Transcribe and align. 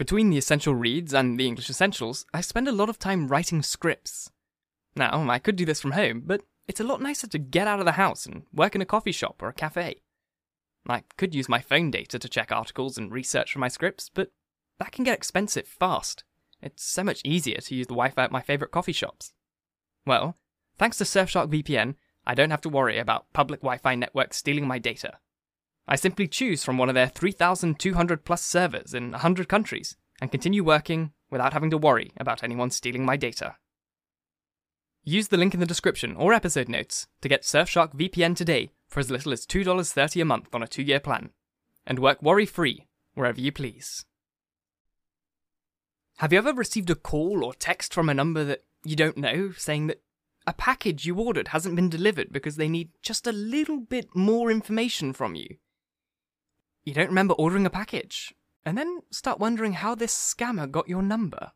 Between 0.00 0.30
the 0.30 0.38
essential 0.38 0.74
reads 0.74 1.12
and 1.12 1.38
the 1.38 1.46
English 1.46 1.68
essentials, 1.68 2.24
I 2.32 2.40
spend 2.40 2.66
a 2.66 2.72
lot 2.72 2.88
of 2.88 2.98
time 2.98 3.28
writing 3.28 3.60
scripts. 3.60 4.30
Now, 4.96 5.28
I 5.28 5.38
could 5.38 5.56
do 5.56 5.66
this 5.66 5.78
from 5.78 5.90
home, 5.90 6.22
but 6.24 6.40
it's 6.66 6.80
a 6.80 6.84
lot 6.84 7.02
nicer 7.02 7.26
to 7.26 7.38
get 7.38 7.66
out 7.66 7.80
of 7.80 7.84
the 7.84 7.92
house 7.92 8.24
and 8.24 8.44
work 8.50 8.74
in 8.74 8.80
a 8.80 8.86
coffee 8.86 9.12
shop 9.12 9.42
or 9.42 9.50
a 9.50 9.52
cafe. 9.52 10.00
I 10.88 11.02
could 11.18 11.34
use 11.34 11.50
my 11.50 11.60
phone 11.60 11.90
data 11.90 12.18
to 12.18 12.28
check 12.30 12.50
articles 12.50 12.96
and 12.96 13.12
research 13.12 13.52
for 13.52 13.58
my 13.58 13.68
scripts, 13.68 14.08
but 14.08 14.30
that 14.78 14.90
can 14.90 15.04
get 15.04 15.18
expensive 15.18 15.68
fast. 15.68 16.24
It's 16.62 16.82
so 16.82 17.04
much 17.04 17.20
easier 17.22 17.58
to 17.58 17.74
use 17.74 17.86
the 17.86 17.92
Wi 17.92 18.08
Fi 18.08 18.24
at 18.24 18.32
my 18.32 18.40
favourite 18.40 18.72
coffee 18.72 18.92
shops. 18.92 19.34
Well, 20.06 20.34
thanks 20.78 20.96
to 20.96 21.04
Surfshark 21.04 21.52
VPN, 21.52 21.96
I 22.26 22.34
don't 22.34 22.52
have 22.52 22.62
to 22.62 22.70
worry 22.70 22.96
about 22.96 23.30
public 23.34 23.60
Wi 23.60 23.76
Fi 23.76 23.96
networks 23.96 24.38
stealing 24.38 24.66
my 24.66 24.78
data. 24.78 25.18
I 25.92 25.96
simply 25.96 26.28
choose 26.28 26.62
from 26.62 26.78
one 26.78 26.88
of 26.88 26.94
their 26.94 27.08
3,200 27.08 28.24
plus 28.24 28.42
servers 28.42 28.94
in 28.94 29.10
100 29.10 29.48
countries 29.48 29.96
and 30.20 30.30
continue 30.30 30.62
working 30.62 31.10
without 31.32 31.52
having 31.52 31.70
to 31.70 31.78
worry 31.78 32.12
about 32.16 32.44
anyone 32.44 32.70
stealing 32.70 33.04
my 33.04 33.16
data. 33.16 33.56
Use 35.02 35.28
the 35.28 35.36
link 35.36 35.52
in 35.52 35.58
the 35.58 35.66
description 35.66 36.14
or 36.14 36.32
episode 36.32 36.68
notes 36.68 37.08
to 37.22 37.28
get 37.28 37.42
Surfshark 37.42 37.92
VPN 37.96 38.36
today 38.36 38.70
for 38.86 39.00
as 39.00 39.10
little 39.10 39.32
as 39.32 39.44
$2.30 39.44 40.22
a 40.22 40.24
month 40.24 40.54
on 40.54 40.62
a 40.62 40.68
two 40.68 40.82
year 40.82 41.00
plan, 41.00 41.30
and 41.84 41.98
work 41.98 42.22
worry 42.22 42.46
free 42.46 42.86
wherever 43.14 43.40
you 43.40 43.50
please. 43.50 44.04
Have 46.18 46.32
you 46.32 46.38
ever 46.38 46.52
received 46.52 46.90
a 46.90 46.94
call 46.94 47.44
or 47.44 47.52
text 47.52 47.92
from 47.92 48.08
a 48.08 48.14
number 48.14 48.44
that 48.44 48.62
you 48.84 48.94
don't 48.94 49.16
know 49.16 49.50
saying 49.56 49.88
that 49.88 50.02
a 50.46 50.52
package 50.52 51.04
you 51.04 51.16
ordered 51.18 51.48
hasn't 51.48 51.74
been 51.74 51.88
delivered 51.88 52.32
because 52.32 52.54
they 52.54 52.68
need 52.68 52.90
just 53.02 53.26
a 53.26 53.32
little 53.32 53.80
bit 53.80 54.14
more 54.14 54.52
information 54.52 55.12
from 55.12 55.34
you? 55.34 55.56
You 56.84 56.94
don't 56.94 57.08
remember 57.08 57.34
ordering 57.34 57.66
a 57.66 57.70
package, 57.70 58.34
and 58.64 58.76
then 58.76 59.00
start 59.10 59.38
wondering 59.38 59.74
how 59.74 59.94
this 59.94 60.14
scammer 60.14 60.70
got 60.70 60.88
your 60.88 61.02
number. 61.02 61.52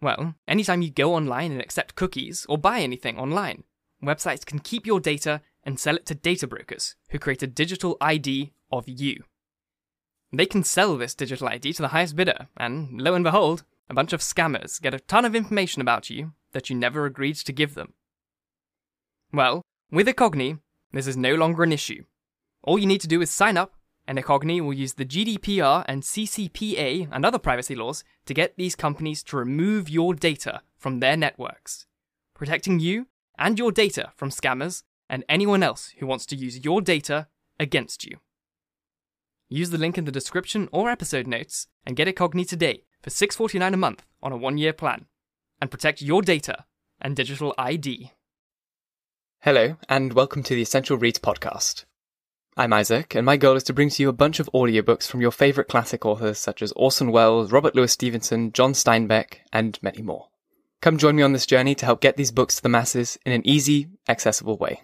Well, 0.00 0.34
anytime 0.46 0.82
you 0.82 0.90
go 0.90 1.14
online 1.14 1.52
and 1.52 1.60
accept 1.60 1.94
cookies 1.94 2.46
or 2.48 2.58
buy 2.58 2.80
anything 2.80 3.18
online, 3.18 3.64
websites 4.02 4.44
can 4.44 4.58
keep 4.58 4.86
your 4.86 5.00
data 5.00 5.40
and 5.64 5.80
sell 5.80 5.96
it 5.96 6.06
to 6.06 6.14
data 6.14 6.46
brokers 6.46 6.96
who 7.10 7.18
create 7.18 7.42
a 7.42 7.46
digital 7.46 7.96
ID 8.00 8.52
of 8.70 8.88
you. 8.88 9.24
They 10.32 10.46
can 10.46 10.64
sell 10.64 10.96
this 10.96 11.14
digital 11.14 11.48
ID 11.48 11.72
to 11.74 11.82
the 11.82 11.88
highest 11.88 12.16
bidder, 12.16 12.48
and 12.56 13.00
lo 13.00 13.14
and 13.14 13.24
behold, 13.24 13.64
a 13.88 13.94
bunch 13.94 14.12
of 14.12 14.20
scammers 14.20 14.80
get 14.80 14.94
a 14.94 15.00
ton 15.00 15.24
of 15.24 15.34
information 15.34 15.80
about 15.80 16.10
you 16.10 16.32
that 16.52 16.68
you 16.68 16.76
never 16.76 17.06
agreed 17.06 17.36
to 17.36 17.52
give 17.52 17.74
them. 17.74 17.94
Well, 19.32 19.62
with 19.90 20.08
Incogni, 20.08 20.58
this 20.92 21.06
is 21.06 21.16
no 21.16 21.34
longer 21.34 21.62
an 21.62 21.72
issue. 21.72 22.04
All 22.62 22.78
you 22.78 22.86
need 22.86 23.00
to 23.02 23.08
do 23.08 23.22
is 23.22 23.30
sign 23.30 23.56
up, 23.56 23.74
and 24.06 24.18
Incogni 24.18 24.60
will 24.60 24.72
use 24.72 24.94
the 24.94 25.04
GDPR 25.04 25.84
and 25.88 26.02
CCPA 26.02 27.08
and 27.10 27.24
other 27.24 27.38
privacy 27.38 27.74
laws 27.74 28.04
to 28.26 28.34
get 28.34 28.56
these 28.56 28.76
companies 28.76 29.22
to 29.24 29.36
remove 29.36 29.88
your 29.88 30.14
data 30.14 30.60
from 30.76 31.00
their 31.00 31.16
networks, 31.16 31.86
protecting 32.34 32.78
you 32.78 33.08
and 33.38 33.58
your 33.58 33.72
data 33.72 34.12
from 34.16 34.30
scammers 34.30 34.82
and 35.08 35.24
anyone 35.28 35.62
else 35.62 35.92
who 35.98 36.06
wants 36.06 36.26
to 36.26 36.36
use 36.36 36.64
your 36.64 36.80
data 36.80 37.26
against 37.58 38.04
you. 38.04 38.18
Use 39.48 39.70
the 39.70 39.78
link 39.78 39.96
in 39.96 40.04
the 40.04 40.12
description 40.12 40.68
or 40.72 40.90
episode 40.90 41.26
notes 41.26 41.68
and 41.84 41.96
get 41.96 42.08
Incogni 42.08 42.46
today 42.46 42.84
for 43.02 43.10
$6.49 43.10 43.74
a 43.74 43.76
month 43.76 44.04
on 44.22 44.32
a 44.32 44.36
one 44.36 44.58
year 44.58 44.72
plan 44.72 45.06
and 45.60 45.70
protect 45.70 46.02
your 46.02 46.22
data 46.22 46.64
and 47.00 47.14
digital 47.14 47.54
ID. 47.58 48.12
Hello, 49.40 49.76
and 49.88 50.12
welcome 50.12 50.42
to 50.42 50.54
the 50.54 50.62
Essential 50.62 50.96
Reads 50.96 51.20
podcast. 51.20 51.84
I'm 52.58 52.72
Isaac, 52.72 53.14
and 53.14 53.26
my 53.26 53.36
goal 53.36 53.54
is 53.54 53.64
to 53.64 53.74
bring 53.74 53.90
to 53.90 54.02
you 54.02 54.08
a 54.08 54.14
bunch 54.14 54.40
of 54.40 54.48
audiobooks 54.54 55.06
from 55.06 55.20
your 55.20 55.30
favourite 55.30 55.68
classic 55.68 56.06
authors 56.06 56.38
such 56.38 56.62
as 56.62 56.72
Orson 56.72 57.12
Welles, 57.12 57.52
Robert 57.52 57.74
Louis 57.74 57.92
Stevenson, 57.92 58.50
John 58.50 58.72
Steinbeck, 58.72 59.40
and 59.52 59.78
many 59.82 60.00
more. 60.00 60.28
Come 60.80 60.96
join 60.96 61.16
me 61.16 61.22
on 61.22 61.34
this 61.34 61.44
journey 61.44 61.74
to 61.74 61.84
help 61.84 62.00
get 62.00 62.16
these 62.16 62.30
books 62.30 62.56
to 62.56 62.62
the 62.62 62.70
masses 62.70 63.18
in 63.26 63.32
an 63.32 63.46
easy, 63.46 63.88
accessible 64.08 64.56
way. 64.56 64.80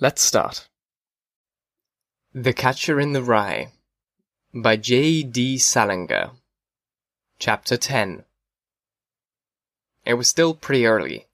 Let's 0.00 0.20
start. 0.20 0.68
The 2.34 2.52
Catcher 2.52 3.00
in 3.00 3.14
the 3.14 3.22
Rye 3.22 3.72
by 4.52 4.76
J. 4.76 5.22
D. 5.22 5.56
Salinger. 5.56 6.32
Chapter 7.38 7.78
10 7.78 8.24
It 10.04 10.14
was 10.14 10.28
still 10.28 10.52
pretty 10.52 10.84
early. 10.84 11.26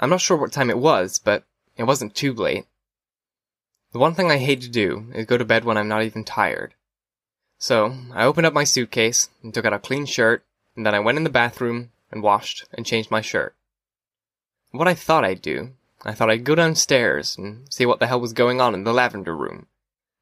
I'm 0.00 0.10
not 0.10 0.20
sure 0.20 0.36
what 0.36 0.50
time 0.50 0.68
it 0.68 0.78
was, 0.78 1.20
but 1.20 1.44
it 1.76 1.84
wasn't 1.84 2.16
too 2.16 2.32
late. 2.32 2.66
The 3.92 3.98
one 3.98 4.14
thing 4.14 4.30
I 4.30 4.38
hate 4.38 4.60
to 4.62 4.68
do 4.68 5.06
is 5.14 5.26
go 5.26 5.38
to 5.38 5.44
bed 5.44 5.64
when 5.64 5.78
I'm 5.78 5.88
not 5.88 6.02
even 6.02 6.24
tired. 6.24 6.74
So, 7.58 7.94
I 8.12 8.24
opened 8.24 8.46
up 8.46 8.52
my 8.52 8.64
suitcase 8.64 9.30
and 9.42 9.52
took 9.52 9.64
out 9.64 9.72
a 9.72 9.78
clean 9.78 10.06
shirt, 10.06 10.44
and 10.76 10.84
then 10.84 10.94
I 10.94 11.00
went 11.00 11.18
in 11.18 11.24
the 11.24 11.30
bathroom 11.30 11.90
and 12.12 12.22
washed 12.22 12.66
and 12.72 12.86
changed 12.86 13.10
my 13.10 13.20
shirt. 13.20 13.54
What 14.70 14.88
I 14.88 14.94
thought 14.94 15.24
I'd 15.24 15.42
do 15.42 15.72
I 16.04 16.12
thought 16.12 16.30
I'd 16.30 16.44
go 16.44 16.54
downstairs 16.54 17.36
and 17.36 17.66
see 17.72 17.84
what 17.84 17.98
the 17.98 18.06
hell 18.06 18.20
was 18.20 18.32
going 18.32 18.60
on 18.60 18.74
in 18.74 18.84
the 18.84 18.92
lavender 18.92 19.34
room. 19.34 19.66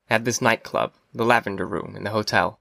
At 0.08 0.24
this 0.24 0.40
nightclub, 0.40 0.92
the 1.12 1.24
lavender 1.24 1.66
room 1.66 1.94
in 1.96 2.04
the 2.04 2.10
hotel. 2.10 2.60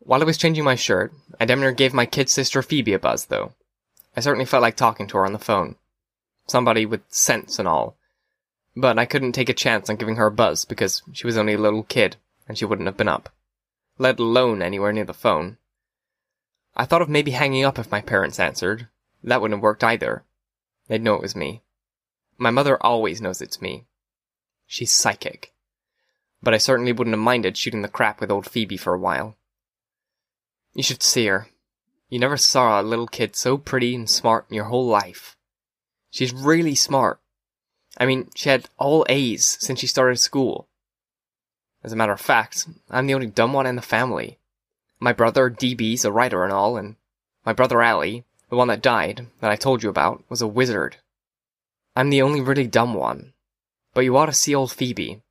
While 0.00 0.22
I 0.22 0.24
was 0.24 0.38
changing 0.38 0.64
my 0.64 0.74
shirt, 0.74 1.12
I 1.38 1.44
damn 1.44 1.60
near 1.60 1.72
gave 1.72 1.94
my 1.94 2.06
kid 2.06 2.28
sister 2.28 2.62
Phoebe 2.62 2.94
a 2.94 2.98
buzz, 2.98 3.26
though. 3.26 3.52
I 4.16 4.20
certainly 4.20 4.46
felt 4.46 4.62
like 4.62 4.76
talking 4.76 5.06
to 5.08 5.18
her 5.18 5.26
on 5.26 5.32
the 5.32 5.38
phone. 5.38 5.76
Somebody 6.46 6.86
with 6.86 7.02
sense 7.10 7.58
and 7.58 7.68
all. 7.68 7.97
But 8.76 8.98
I 8.98 9.06
couldn't 9.06 9.32
take 9.32 9.48
a 9.48 9.54
chance 9.54 9.90
on 9.90 9.96
giving 9.96 10.16
her 10.16 10.26
a 10.26 10.30
buzz 10.30 10.64
because 10.64 11.02
she 11.12 11.26
was 11.26 11.36
only 11.36 11.54
a 11.54 11.58
little 11.58 11.82
kid 11.82 12.16
and 12.46 12.56
she 12.56 12.64
wouldn't 12.64 12.86
have 12.86 12.96
been 12.96 13.08
up. 13.08 13.30
Let 13.98 14.20
alone 14.20 14.62
anywhere 14.62 14.92
near 14.92 15.04
the 15.04 15.14
phone. 15.14 15.58
I 16.76 16.84
thought 16.84 17.02
of 17.02 17.08
maybe 17.08 17.32
hanging 17.32 17.64
up 17.64 17.78
if 17.78 17.90
my 17.90 18.00
parents 18.00 18.38
answered. 18.38 18.88
That 19.24 19.40
wouldn't 19.40 19.58
have 19.58 19.62
worked 19.62 19.82
either. 19.82 20.24
They'd 20.86 21.02
know 21.02 21.14
it 21.14 21.22
was 21.22 21.34
me. 21.34 21.62
My 22.38 22.50
mother 22.50 22.80
always 22.80 23.20
knows 23.20 23.42
it's 23.42 23.60
me. 23.60 23.86
She's 24.66 24.92
psychic. 24.92 25.52
But 26.40 26.54
I 26.54 26.58
certainly 26.58 26.92
wouldn't 26.92 27.16
have 27.16 27.24
minded 27.24 27.56
shooting 27.56 27.82
the 27.82 27.88
crap 27.88 28.20
with 28.20 28.30
old 28.30 28.46
Phoebe 28.46 28.76
for 28.76 28.94
a 28.94 28.98
while. 28.98 29.36
You 30.72 30.84
should 30.84 31.02
see 31.02 31.26
her. 31.26 31.48
You 32.08 32.20
never 32.20 32.36
saw 32.36 32.80
a 32.80 32.82
little 32.82 33.08
kid 33.08 33.34
so 33.34 33.58
pretty 33.58 33.94
and 33.94 34.08
smart 34.08 34.46
in 34.48 34.54
your 34.54 34.66
whole 34.66 34.86
life. 34.86 35.36
She's 36.10 36.32
really 36.32 36.74
smart. 36.74 37.20
I 37.98 38.06
mean, 38.06 38.30
she 38.34 38.48
had 38.48 38.68
all 38.78 39.04
A's 39.08 39.58
since 39.60 39.80
she 39.80 39.88
started 39.88 40.18
school. 40.18 40.68
As 41.82 41.92
a 41.92 41.96
matter 41.96 42.12
of 42.12 42.20
fact, 42.20 42.66
I'm 42.90 43.06
the 43.06 43.14
only 43.14 43.26
dumb 43.26 43.52
one 43.52 43.66
in 43.66 43.76
the 43.76 43.82
family. 43.82 44.38
My 45.00 45.12
brother 45.12 45.50
DB's 45.50 46.04
a 46.04 46.12
writer 46.12 46.44
and 46.44 46.52
all, 46.52 46.76
and 46.76 46.96
my 47.44 47.52
brother 47.52 47.82
Allie, 47.82 48.24
the 48.50 48.56
one 48.56 48.68
that 48.68 48.82
died, 48.82 49.26
that 49.40 49.50
I 49.50 49.56
told 49.56 49.82
you 49.82 49.90
about, 49.90 50.22
was 50.28 50.40
a 50.40 50.46
wizard. 50.46 50.96
I'm 51.94 52.10
the 52.10 52.22
only 52.22 52.40
really 52.40 52.66
dumb 52.66 52.94
one. 52.94 53.32
But 53.94 54.04
you 54.04 54.16
ought 54.16 54.26
to 54.26 54.32
see 54.32 54.54
old 54.54 54.72
Phoebe. 54.72 55.22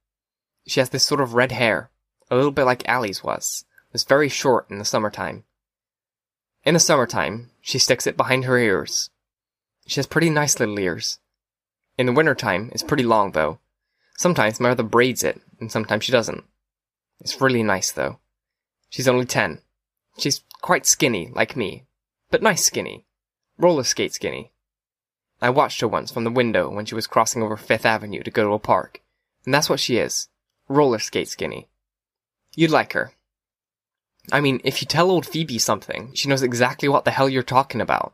She 0.67 0.79
has 0.81 0.89
this 0.89 1.05
sort 1.05 1.21
of 1.21 1.33
red 1.33 1.53
hair, 1.53 1.89
a 2.29 2.35
little 2.35 2.51
bit 2.51 2.65
like 2.65 2.87
Allie's 2.87 3.23
was. 3.23 3.65
It's 3.93 4.03
very 4.03 4.29
short 4.29 4.69
in 4.69 4.77
the 4.77 4.85
summertime. 4.85 5.45
In 6.63 6.73
the 6.73 6.79
summertime, 6.79 7.51
she 7.61 7.79
sticks 7.79 8.05
it 8.05 8.17
behind 8.17 8.43
her 8.43 8.57
ears. 8.57 9.09
She 9.85 9.95
has 9.95 10.07
pretty 10.07 10.29
nice 10.29 10.59
little 10.59 10.79
ears. 10.79 11.19
In 11.97 12.05
the 12.05 12.13
wintertime, 12.13 12.69
it's 12.73 12.83
pretty 12.83 13.03
long 13.03 13.31
though. 13.31 13.59
Sometimes 14.17 14.59
my 14.59 14.69
mother 14.69 14.83
braids 14.83 15.23
it, 15.23 15.41
and 15.59 15.71
sometimes 15.71 16.03
she 16.03 16.11
doesn't. 16.11 16.43
It's 17.19 17.41
really 17.41 17.63
nice 17.63 17.91
though. 17.91 18.19
She's 18.89 19.07
only 19.07 19.25
ten. 19.25 19.61
She's 20.17 20.43
quite 20.61 20.85
skinny, 20.85 21.31
like 21.33 21.55
me. 21.55 21.85
But 22.29 22.41
nice 22.41 22.63
skinny. 22.63 23.05
Roller 23.57 23.83
skate 23.83 24.13
skinny. 24.13 24.51
I 25.41 25.49
watched 25.49 25.81
her 25.81 25.87
once 25.87 26.11
from 26.11 26.23
the 26.23 26.31
window 26.31 26.69
when 26.69 26.85
she 26.85 26.95
was 26.95 27.07
crossing 27.07 27.43
over 27.43 27.57
Fifth 27.57 27.85
Avenue 27.85 28.23
to 28.23 28.31
go 28.31 28.43
to 28.43 28.53
a 28.53 28.59
park. 28.59 29.01
And 29.45 29.53
that's 29.53 29.69
what 29.69 29.79
she 29.79 29.97
is. 29.97 30.29
Roller 30.67 30.99
skate 30.99 31.27
skinny. 31.27 31.67
You'd 32.55 32.71
like 32.71 32.93
her. 32.93 33.13
I 34.31 34.41
mean, 34.41 34.61
if 34.63 34.81
you 34.81 34.87
tell 34.87 35.09
old 35.09 35.25
Phoebe 35.25 35.59
something, 35.59 36.11
she 36.13 36.27
knows 36.27 36.43
exactly 36.43 36.89
what 36.89 37.05
the 37.05 37.11
hell 37.11 37.29
you're 37.29 37.43
talking 37.43 37.81
about. 37.81 38.13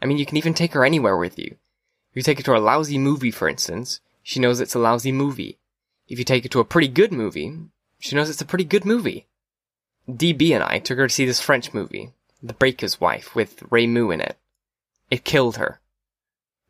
I 0.00 0.06
mean, 0.06 0.18
you 0.18 0.26
can 0.26 0.36
even 0.36 0.54
take 0.54 0.72
her 0.72 0.84
anywhere 0.84 1.16
with 1.16 1.38
you. 1.38 1.56
You 2.16 2.22
take 2.22 2.38
her 2.38 2.44
to 2.44 2.56
a 2.56 2.58
lousy 2.58 2.96
movie, 2.96 3.30
for 3.30 3.46
instance, 3.46 4.00
she 4.22 4.40
knows 4.40 4.58
it's 4.58 4.74
a 4.74 4.78
lousy 4.78 5.12
movie. 5.12 5.58
If 6.08 6.18
you 6.18 6.24
take 6.24 6.44
her 6.44 6.48
to 6.48 6.60
a 6.60 6.64
pretty 6.64 6.88
good 6.88 7.12
movie, 7.12 7.54
she 7.98 8.16
knows 8.16 8.30
it's 8.30 8.40
a 8.40 8.46
pretty 8.46 8.64
good 8.64 8.86
movie. 8.86 9.26
DB 10.08 10.52
and 10.52 10.64
I 10.64 10.78
took 10.78 10.96
her 10.96 11.08
to 11.08 11.12
see 11.12 11.26
this 11.26 11.42
French 11.42 11.74
movie, 11.74 12.14
The 12.42 12.54
Baker's 12.54 13.02
Wife, 13.02 13.34
with 13.34 13.60
Raimu 13.68 14.14
in 14.14 14.22
it. 14.22 14.38
It 15.10 15.24
killed 15.24 15.58
her. 15.58 15.78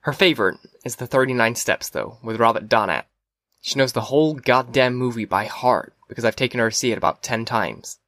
Her 0.00 0.12
favorite 0.12 0.58
is 0.84 0.96
the 0.96 1.06
39 1.06 1.54
Steps, 1.54 1.90
though, 1.90 2.18
with 2.24 2.40
Robert 2.40 2.68
Donat. 2.68 3.04
She 3.60 3.78
knows 3.78 3.92
the 3.92 4.10
whole 4.10 4.34
goddamn 4.34 4.96
movie 4.96 5.26
by 5.26 5.44
heart 5.44 5.94
because 6.08 6.24
I've 6.24 6.34
taken 6.34 6.58
her 6.58 6.70
to 6.70 6.76
see 6.76 6.90
it 6.90 6.98
about 6.98 7.22
ten 7.22 7.44
times. 7.44 8.00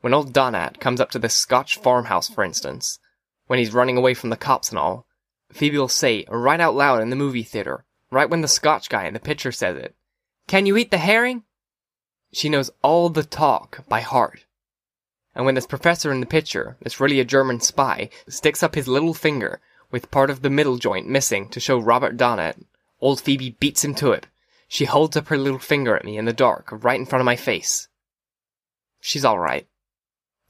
When 0.00 0.14
old 0.14 0.32
Donat 0.32 0.80
comes 0.80 0.98
up 0.98 1.10
to 1.10 1.18
this 1.18 1.34
Scotch 1.34 1.76
farmhouse, 1.76 2.30
for 2.30 2.42
instance, 2.42 3.00
when 3.48 3.58
he's 3.58 3.74
running 3.74 3.98
away 3.98 4.14
from 4.14 4.30
the 4.30 4.36
cops 4.38 4.70
and 4.70 4.78
all, 4.78 5.06
Phoebe 5.54 5.78
will 5.78 5.88
say 5.88 6.24
right 6.28 6.60
out 6.60 6.74
loud 6.74 7.00
in 7.00 7.10
the 7.10 7.16
movie 7.16 7.44
theater, 7.44 7.84
right 8.10 8.28
when 8.28 8.40
the 8.40 8.48
Scotch 8.48 8.88
guy 8.88 9.06
in 9.06 9.14
the 9.14 9.20
picture 9.20 9.52
says 9.52 9.76
it, 9.76 9.94
Can 10.48 10.66
you 10.66 10.76
eat 10.76 10.90
the 10.90 10.98
herring? 10.98 11.44
She 12.32 12.48
knows 12.48 12.72
all 12.82 13.08
the 13.08 13.22
talk 13.22 13.84
by 13.88 14.00
heart. 14.00 14.46
And 15.32 15.46
when 15.46 15.54
this 15.54 15.66
professor 15.66 16.10
in 16.10 16.18
the 16.18 16.26
picture, 16.26 16.76
that's 16.80 16.98
really 16.98 17.20
a 17.20 17.24
German 17.24 17.60
spy, 17.60 18.10
sticks 18.28 18.64
up 18.64 18.74
his 18.74 18.88
little 18.88 19.14
finger 19.14 19.60
with 19.92 20.10
part 20.10 20.28
of 20.28 20.42
the 20.42 20.50
middle 20.50 20.76
joint 20.76 21.08
missing 21.08 21.48
to 21.50 21.60
show 21.60 21.78
Robert 21.78 22.16
Donat, 22.16 22.56
old 23.00 23.20
Phoebe 23.20 23.56
beats 23.60 23.84
him 23.84 23.94
to 23.94 24.10
it. 24.10 24.26
She 24.66 24.86
holds 24.86 25.16
up 25.16 25.28
her 25.28 25.38
little 25.38 25.60
finger 25.60 25.94
at 25.96 26.04
me 26.04 26.18
in 26.18 26.24
the 26.24 26.32
dark, 26.32 26.68
right 26.72 26.98
in 26.98 27.06
front 27.06 27.20
of 27.20 27.26
my 27.26 27.36
face. 27.36 27.86
She's 29.00 29.24
alright. 29.24 29.68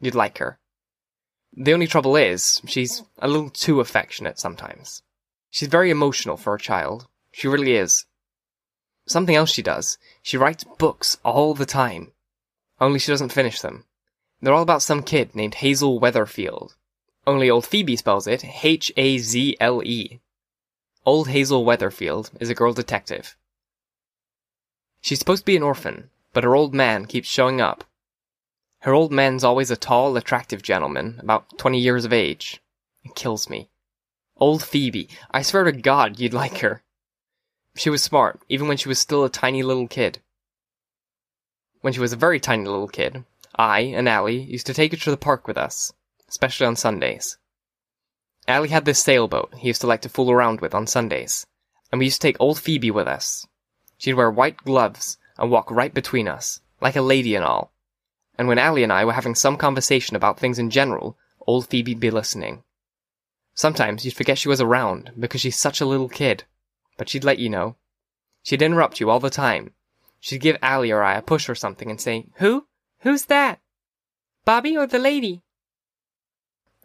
You'd 0.00 0.14
like 0.14 0.38
her. 0.38 0.58
The 1.56 1.72
only 1.72 1.86
trouble 1.86 2.16
is, 2.16 2.60
she's 2.66 3.02
a 3.18 3.28
little 3.28 3.50
too 3.50 3.80
affectionate 3.80 4.38
sometimes. 4.40 5.02
She's 5.50 5.68
very 5.68 5.90
emotional 5.90 6.36
for 6.36 6.54
a 6.54 6.60
child. 6.60 7.06
She 7.30 7.46
really 7.46 7.76
is. 7.76 8.06
Something 9.06 9.36
else 9.36 9.52
she 9.52 9.62
does, 9.62 9.98
she 10.22 10.36
writes 10.36 10.64
books 10.64 11.18
all 11.24 11.54
the 11.54 11.66
time. 11.66 12.12
Only 12.80 12.98
she 12.98 13.12
doesn't 13.12 13.32
finish 13.32 13.60
them. 13.60 13.84
They're 14.40 14.54
all 14.54 14.62
about 14.62 14.82
some 14.82 15.02
kid 15.02 15.34
named 15.34 15.56
Hazel 15.56 16.00
Weatherfield. 16.00 16.74
Only 17.26 17.48
old 17.48 17.66
Phoebe 17.66 17.96
spells 17.96 18.26
it 18.26 18.44
H 18.64 18.92
A 18.96 19.18
Z 19.18 19.56
L 19.60 19.82
E. 19.82 20.20
Old 21.06 21.28
Hazel 21.28 21.64
Weatherfield 21.64 22.30
is 22.40 22.50
a 22.50 22.54
girl 22.54 22.72
detective. 22.72 23.36
She's 25.00 25.18
supposed 25.18 25.42
to 25.42 25.46
be 25.46 25.56
an 25.56 25.62
orphan, 25.62 26.10
but 26.32 26.44
her 26.44 26.56
old 26.56 26.74
man 26.74 27.06
keeps 27.06 27.28
showing 27.28 27.60
up. 27.60 27.84
Her 28.84 28.92
old 28.92 29.10
man's 29.10 29.44
always 29.44 29.70
a 29.70 29.78
tall, 29.78 30.14
attractive 30.14 30.60
gentleman, 30.60 31.18
about 31.22 31.56
20 31.56 31.78
years 31.78 32.04
of 32.04 32.12
age. 32.12 32.60
It 33.02 33.14
kills 33.14 33.48
me. 33.48 33.70
Old 34.36 34.62
Phoebe, 34.62 35.08
I 35.30 35.40
swear 35.40 35.64
to 35.64 35.72
God 35.72 36.20
you'd 36.20 36.34
like 36.34 36.58
her. 36.58 36.82
She 37.74 37.88
was 37.88 38.02
smart, 38.02 38.42
even 38.50 38.68
when 38.68 38.76
she 38.76 38.90
was 38.90 38.98
still 38.98 39.24
a 39.24 39.30
tiny 39.30 39.62
little 39.62 39.88
kid. 39.88 40.20
When 41.80 41.94
she 41.94 42.00
was 42.00 42.12
a 42.12 42.16
very 42.16 42.38
tiny 42.38 42.66
little 42.66 42.88
kid, 42.88 43.24
I 43.56 43.80
and 43.80 44.06
Allie 44.06 44.42
used 44.42 44.66
to 44.66 44.74
take 44.74 44.90
her 44.90 44.98
to 44.98 45.10
the 45.10 45.16
park 45.16 45.48
with 45.48 45.56
us, 45.56 45.94
especially 46.28 46.66
on 46.66 46.76
Sundays. 46.76 47.38
Allie 48.46 48.68
had 48.68 48.84
this 48.84 49.02
sailboat 49.02 49.54
he 49.54 49.68
used 49.68 49.80
to 49.80 49.86
like 49.86 50.02
to 50.02 50.10
fool 50.10 50.30
around 50.30 50.60
with 50.60 50.74
on 50.74 50.86
Sundays, 50.86 51.46
and 51.90 51.98
we 51.98 52.04
used 52.04 52.20
to 52.20 52.28
take 52.28 52.36
old 52.38 52.58
Phoebe 52.58 52.90
with 52.90 53.08
us. 53.08 53.46
She'd 53.96 54.12
wear 54.12 54.30
white 54.30 54.58
gloves 54.58 55.16
and 55.38 55.50
walk 55.50 55.70
right 55.70 55.94
between 55.94 56.28
us, 56.28 56.60
like 56.82 56.96
a 56.96 57.00
lady 57.00 57.34
and 57.34 57.46
all. 57.46 57.73
And 58.36 58.48
when 58.48 58.58
Allie 58.58 58.82
and 58.82 58.92
I 58.92 59.04
were 59.04 59.12
having 59.12 59.34
some 59.34 59.56
conversation 59.56 60.16
about 60.16 60.38
things 60.38 60.58
in 60.58 60.70
general, 60.70 61.16
old 61.46 61.68
Phoebe'd 61.68 62.00
be 62.00 62.10
listening. 62.10 62.62
Sometimes 63.54 64.04
you'd 64.04 64.14
forget 64.14 64.38
she 64.38 64.48
was 64.48 64.60
around 64.60 65.12
because 65.18 65.40
she's 65.40 65.56
such 65.56 65.80
a 65.80 65.86
little 65.86 66.08
kid 66.08 66.44
but 66.96 67.08
she'd 67.08 67.24
let 67.24 67.38
you 67.38 67.48
know. 67.48 67.76
She'd 68.42 68.62
interrupt 68.62 69.00
you 69.00 69.10
all 69.10 69.20
the 69.20 69.30
time. 69.30 69.72
She'd 70.20 70.40
give 70.40 70.56
Allie 70.62 70.90
or 70.90 71.02
I 71.02 71.14
a 71.16 71.22
push 71.22 71.48
or 71.48 71.54
something 71.54 71.90
and 71.90 72.00
say, 72.00 72.26
Who? 72.36 72.66
Who's 73.00 73.26
that? 73.26 73.60
Bobby 74.44 74.76
or 74.76 74.86
the 74.86 74.98
lady? 74.98 75.42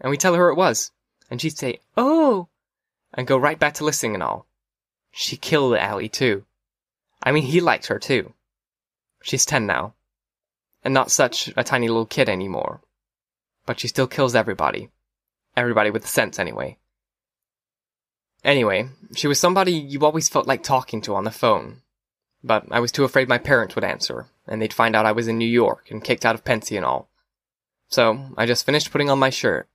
And 0.02 0.10
we'd 0.10 0.20
tell 0.20 0.36
her 0.36 0.50
it 0.50 0.56
was. 0.56 0.92
And 1.30 1.42
she'd 1.42 1.58
say, 1.58 1.80
Oh! 1.96 2.48
And 3.14 3.28
go 3.28 3.38
right 3.38 3.60
back 3.60 3.76
to 3.76 3.86
listening 3.86 4.14
and 4.14 4.24
all. 4.24 4.48
She 5.12 5.38
killed 5.38 5.76
Allie 5.76 6.10
too. 6.10 6.46
I 7.22 7.32
mean, 7.32 7.44
he 7.44 7.60
liked 7.60 7.88
her 7.88 8.00
too. 8.00 8.34
She's 9.22 9.46
ten 9.46 9.66
now. 9.66 9.94
And 10.84 10.94
not 10.94 11.12
such 11.12 11.52
a 11.58 11.64
tiny 11.64 11.88
little 11.88 12.06
kid 12.06 12.30
anymore. 12.30 12.82
But 13.66 13.80
she 13.80 13.88
still 13.88 14.08
kills 14.08 14.36
everybody. 14.36 14.90
Everybody 15.56 15.92
with 15.92 16.06
a 16.06 16.08
sense 16.08 16.40
anyway. 16.40 16.78
Anyway, 18.44 18.90
she 19.16 19.28
was 19.28 19.40
somebody 19.40 19.74
you 19.74 20.06
always 20.06 20.30
felt 20.30 20.48
like 20.48 20.64
talking 20.64 21.02
to 21.02 21.16
on 21.16 21.26
the 21.26 21.32
phone. 21.32 21.82
But 22.44 22.66
I 22.72 22.80
was 22.80 22.92
too 22.92 23.04
afraid 23.04 23.28
my 23.28 23.38
parents 23.38 23.76
would 23.76 23.84
answer, 23.84 24.28
and 24.48 24.62
they'd 24.62 24.74
find 24.74 24.96
out 24.96 25.06
I 25.06 25.12
was 25.12 25.28
in 25.28 25.38
New 25.38 25.46
York 25.46 25.92
and 25.92 26.04
kicked 26.04 26.26
out 26.26 26.36
of 26.36 26.46
Pencey 26.46 26.78
and 26.78 26.86
all. 26.86 27.10
So 27.90 28.30
I 28.38 28.46
just 28.46 28.66
finished 28.66 28.92
putting 28.92 29.10
on 29.10 29.20
my 29.20 29.30
shirt. 29.30 29.68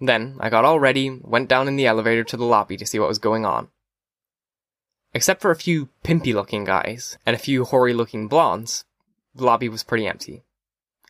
Then 0.00 0.36
I 0.40 0.48
got 0.48 0.64
all 0.64 0.80
ready, 0.80 1.10
went 1.22 1.48
down 1.48 1.68
in 1.68 1.76
the 1.76 1.86
elevator 1.86 2.24
to 2.24 2.36
the 2.36 2.44
lobby 2.44 2.76
to 2.78 2.86
see 2.86 2.98
what 2.98 3.08
was 3.08 3.18
going 3.18 3.44
on. 3.44 3.68
Except 5.12 5.40
for 5.40 5.50
a 5.50 5.56
few 5.56 5.90
pimpy 6.02 6.34
looking 6.34 6.64
guys 6.64 7.18
and 7.26 7.36
a 7.36 7.38
few 7.38 7.64
hoary 7.64 7.94
looking 7.94 8.26
blondes, 8.26 8.84
the 9.34 9.44
lobby 9.44 9.68
was 9.68 9.82
pretty 9.82 10.06
empty. 10.06 10.42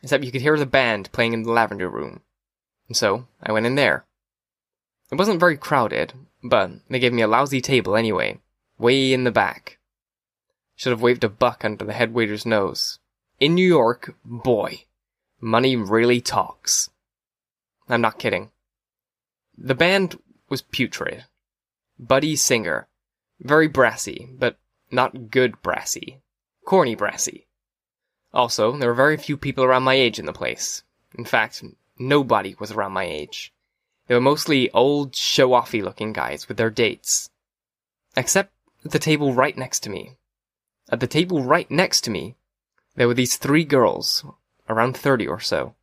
Except 0.01 0.23
you 0.23 0.31
could 0.31 0.41
hear 0.41 0.57
the 0.57 0.65
band 0.65 1.11
playing 1.11 1.33
in 1.33 1.43
the 1.43 1.51
lavender 1.51 1.89
room. 1.89 2.21
And 2.87 2.95
so 2.95 3.27
I 3.41 3.51
went 3.51 3.65
in 3.65 3.75
there. 3.75 4.05
It 5.11 5.17
wasn't 5.17 5.39
very 5.39 5.57
crowded, 5.57 6.13
but 6.43 6.71
they 6.89 6.99
gave 6.99 7.13
me 7.13 7.21
a 7.21 7.27
lousy 7.27 7.61
table 7.61 7.95
anyway, 7.95 8.39
way 8.77 9.13
in 9.13 9.23
the 9.23 9.31
back. 9.31 9.77
Should 10.75 10.91
have 10.91 11.01
waved 11.01 11.23
a 11.23 11.29
buck 11.29 11.63
under 11.63 11.85
the 11.85 11.93
head 11.93 12.13
waiter's 12.13 12.45
nose. 12.45 12.99
In 13.39 13.55
New 13.55 13.67
York, 13.67 14.15
boy, 14.23 14.85
money 15.39 15.75
really 15.75 16.21
talks. 16.21 16.89
I'm 17.87 18.01
not 18.01 18.19
kidding. 18.19 18.51
The 19.57 19.75
band 19.75 20.19
was 20.49 20.61
putrid. 20.61 21.25
Buddy 21.97 22.35
Singer. 22.35 22.87
Very 23.39 23.67
brassy, 23.67 24.29
but 24.37 24.57
not 24.91 25.29
good 25.29 25.61
brassy. 25.61 26.21
Corny 26.65 26.95
brassy. 26.95 27.44
Also, 28.35 28.75
there 28.77 28.89
were 28.89 28.95
very 28.95 29.15
few 29.15 29.37
people 29.37 29.63
around 29.63 29.83
my 29.83 29.93
age 29.93 30.19
in 30.19 30.25
the 30.25 30.33
place. 30.33 30.83
In 31.17 31.23
fact, 31.23 31.63
nobody 31.97 32.53
was 32.59 32.71
around 32.71 32.91
my 32.91 33.05
age. 33.05 33.53
They 34.07 34.13
were 34.13 34.21
mostly 34.21 34.69
old, 34.71 35.15
show-offy 35.15 35.81
looking 35.81 36.11
guys 36.11 36.49
with 36.49 36.57
their 36.57 36.69
dates. 36.69 37.29
Except 38.17 38.51
at 38.83 38.91
the 38.91 38.99
table 38.99 39.33
right 39.33 39.57
next 39.57 39.79
to 39.83 39.89
me. 39.89 40.17
At 40.91 40.99
the 40.99 41.07
table 41.07 41.43
right 41.43 41.71
next 41.71 42.01
to 42.01 42.11
me, 42.11 42.35
there 42.95 43.07
were 43.07 43.13
these 43.13 43.37
three 43.37 43.63
girls, 43.63 44.25
around 44.69 44.97
30 44.97 45.27
or 45.27 45.39
so. 45.39 45.73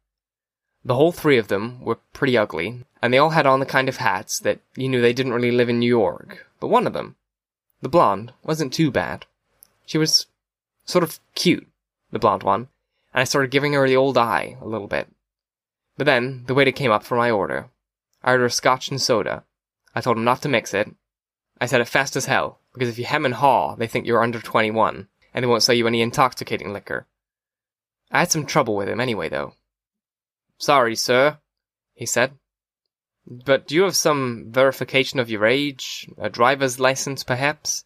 The 0.84 0.94
whole 0.94 1.12
three 1.12 1.38
of 1.38 1.48
them 1.48 1.82
were 1.82 2.00
pretty 2.12 2.36
ugly, 2.36 2.84
and 3.00 3.12
they 3.12 3.18
all 3.18 3.30
had 3.30 3.46
on 3.46 3.60
the 3.60 3.66
kind 3.66 3.88
of 3.88 3.96
hats 3.96 4.38
that 4.40 4.60
you 4.76 4.88
knew 4.88 5.00
they 5.00 5.12
didn't 5.12 5.32
really 5.32 5.50
live 5.50 5.70
in 5.70 5.78
New 5.78 5.88
York. 5.88 6.46
But 6.60 6.68
one 6.68 6.86
of 6.86 6.92
them, 6.92 7.16
the 7.80 7.88
blonde, 7.88 8.32
wasn't 8.42 8.72
too 8.72 8.90
bad. 8.90 9.24
She 9.86 9.98
was 9.98 10.26
sort 10.84 11.02
of 11.02 11.18
cute, 11.34 11.66
the 12.12 12.20
blonde 12.20 12.44
one, 12.44 12.68
and 13.12 13.20
I 13.20 13.24
started 13.24 13.50
giving 13.50 13.72
her 13.72 13.88
the 13.88 13.96
old 13.96 14.16
eye 14.16 14.56
a 14.60 14.66
little 14.66 14.86
bit. 14.86 15.08
But 15.96 16.06
then 16.06 16.44
the 16.46 16.54
waiter 16.54 16.72
came 16.72 16.92
up 16.92 17.02
for 17.02 17.16
my 17.16 17.30
order, 17.30 17.70
I 18.24 18.32
ordered 18.32 18.50
scotch 18.50 18.88
and 18.88 19.00
soda. 19.00 19.44
I 19.94 20.00
told 20.00 20.16
him 20.16 20.24
not 20.24 20.42
to 20.42 20.48
mix 20.48 20.72
it. 20.74 20.94
I 21.60 21.66
said 21.66 21.80
it 21.80 21.88
fast 21.88 22.16
as 22.16 22.26
hell, 22.26 22.60
because 22.72 22.88
if 22.88 22.98
you 22.98 23.04
hem 23.04 23.24
and 23.24 23.34
haw, 23.34 23.74
they 23.74 23.86
think 23.86 24.06
you're 24.06 24.22
under 24.22 24.40
21, 24.40 25.08
and 25.34 25.42
they 25.42 25.46
won't 25.46 25.62
sell 25.62 25.74
you 25.74 25.86
any 25.86 26.00
intoxicating 26.00 26.72
liquor. 26.72 27.06
I 28.10 28.20
had 28.20 28.30
some 28.30 28.46
trouble 28.46 28.76
with 28.76 28.88
him 28.88 29.00
anyway, 29.00 29.28
though. 29.28 29.54
Sorry, 30.58 30.94
sir, 30.94 31.38
he 31.94 32.06
said. 32.06 32.32
But 33.26 33.66
do 33.66 33.74
you 33.74 33.82
have 33.82 33.96
some 33.96 34.46
verification 34.48 35.18
of 35.18 35.30
your 35.30 35.46
age? 35.46 36.08
A 36.18 36.28
driver's 36.28 36.80
license, 36.80 37.24
perhaps? 37.24 37.84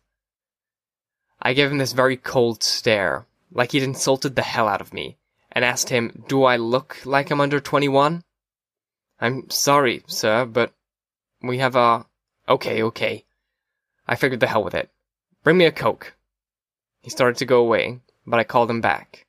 I 1.41 1.53
gave 1.53 1.71
him 1.71 1.79
this 1.79 1.93
very 1.93 2.17
cold 2.17 2.63
stare, 2.63 3.27
like 3.51 3.73
he'd 3.73 3.83
insulted 3.83 4.37
the 4.37 4.43
hell 4.43 4.69
out 4.69 4.81
of 4.81 4.93
me, 4.93 5.19
and 5.53 5.65
asked 5.65 5.89
him, 5.89 6.25
Do 6.29 6.45
I 6.45 6.57
look 6.57 6.99
like 7.05 7.31
I'm 7.31 7.41
under 7.41 7.61
21? 7.61 8.23
I'm 9.21 9.49
sorry, 9.51 10.03
sir, 10.07 10.45
but 10.45 10.73
we 11.43 11.59
have 11.59 11.77
a. 11.77 12.07
Okay, 12.49 12.83
okay. 12.83 13.25
I 14.07 14.17
figured 14.17 14.41
the 14.41 14.47
hell 14.47 14.63
with 14.63 14.75
it. 14.75 14.91
Bring 15.43 15.59
me 15.59 15.65
a 15.65 15.73
Coke. 15.73 16.15
He 17.01 17.11
started 17.11 17.39
to 17.39 17.45
go 17.45 17.61
away, 17.61 18.01
but 18.27 18.39
I 18.39 18.45
called 18.45 18.71
him 18.71 18.81
back. 18.81 19.27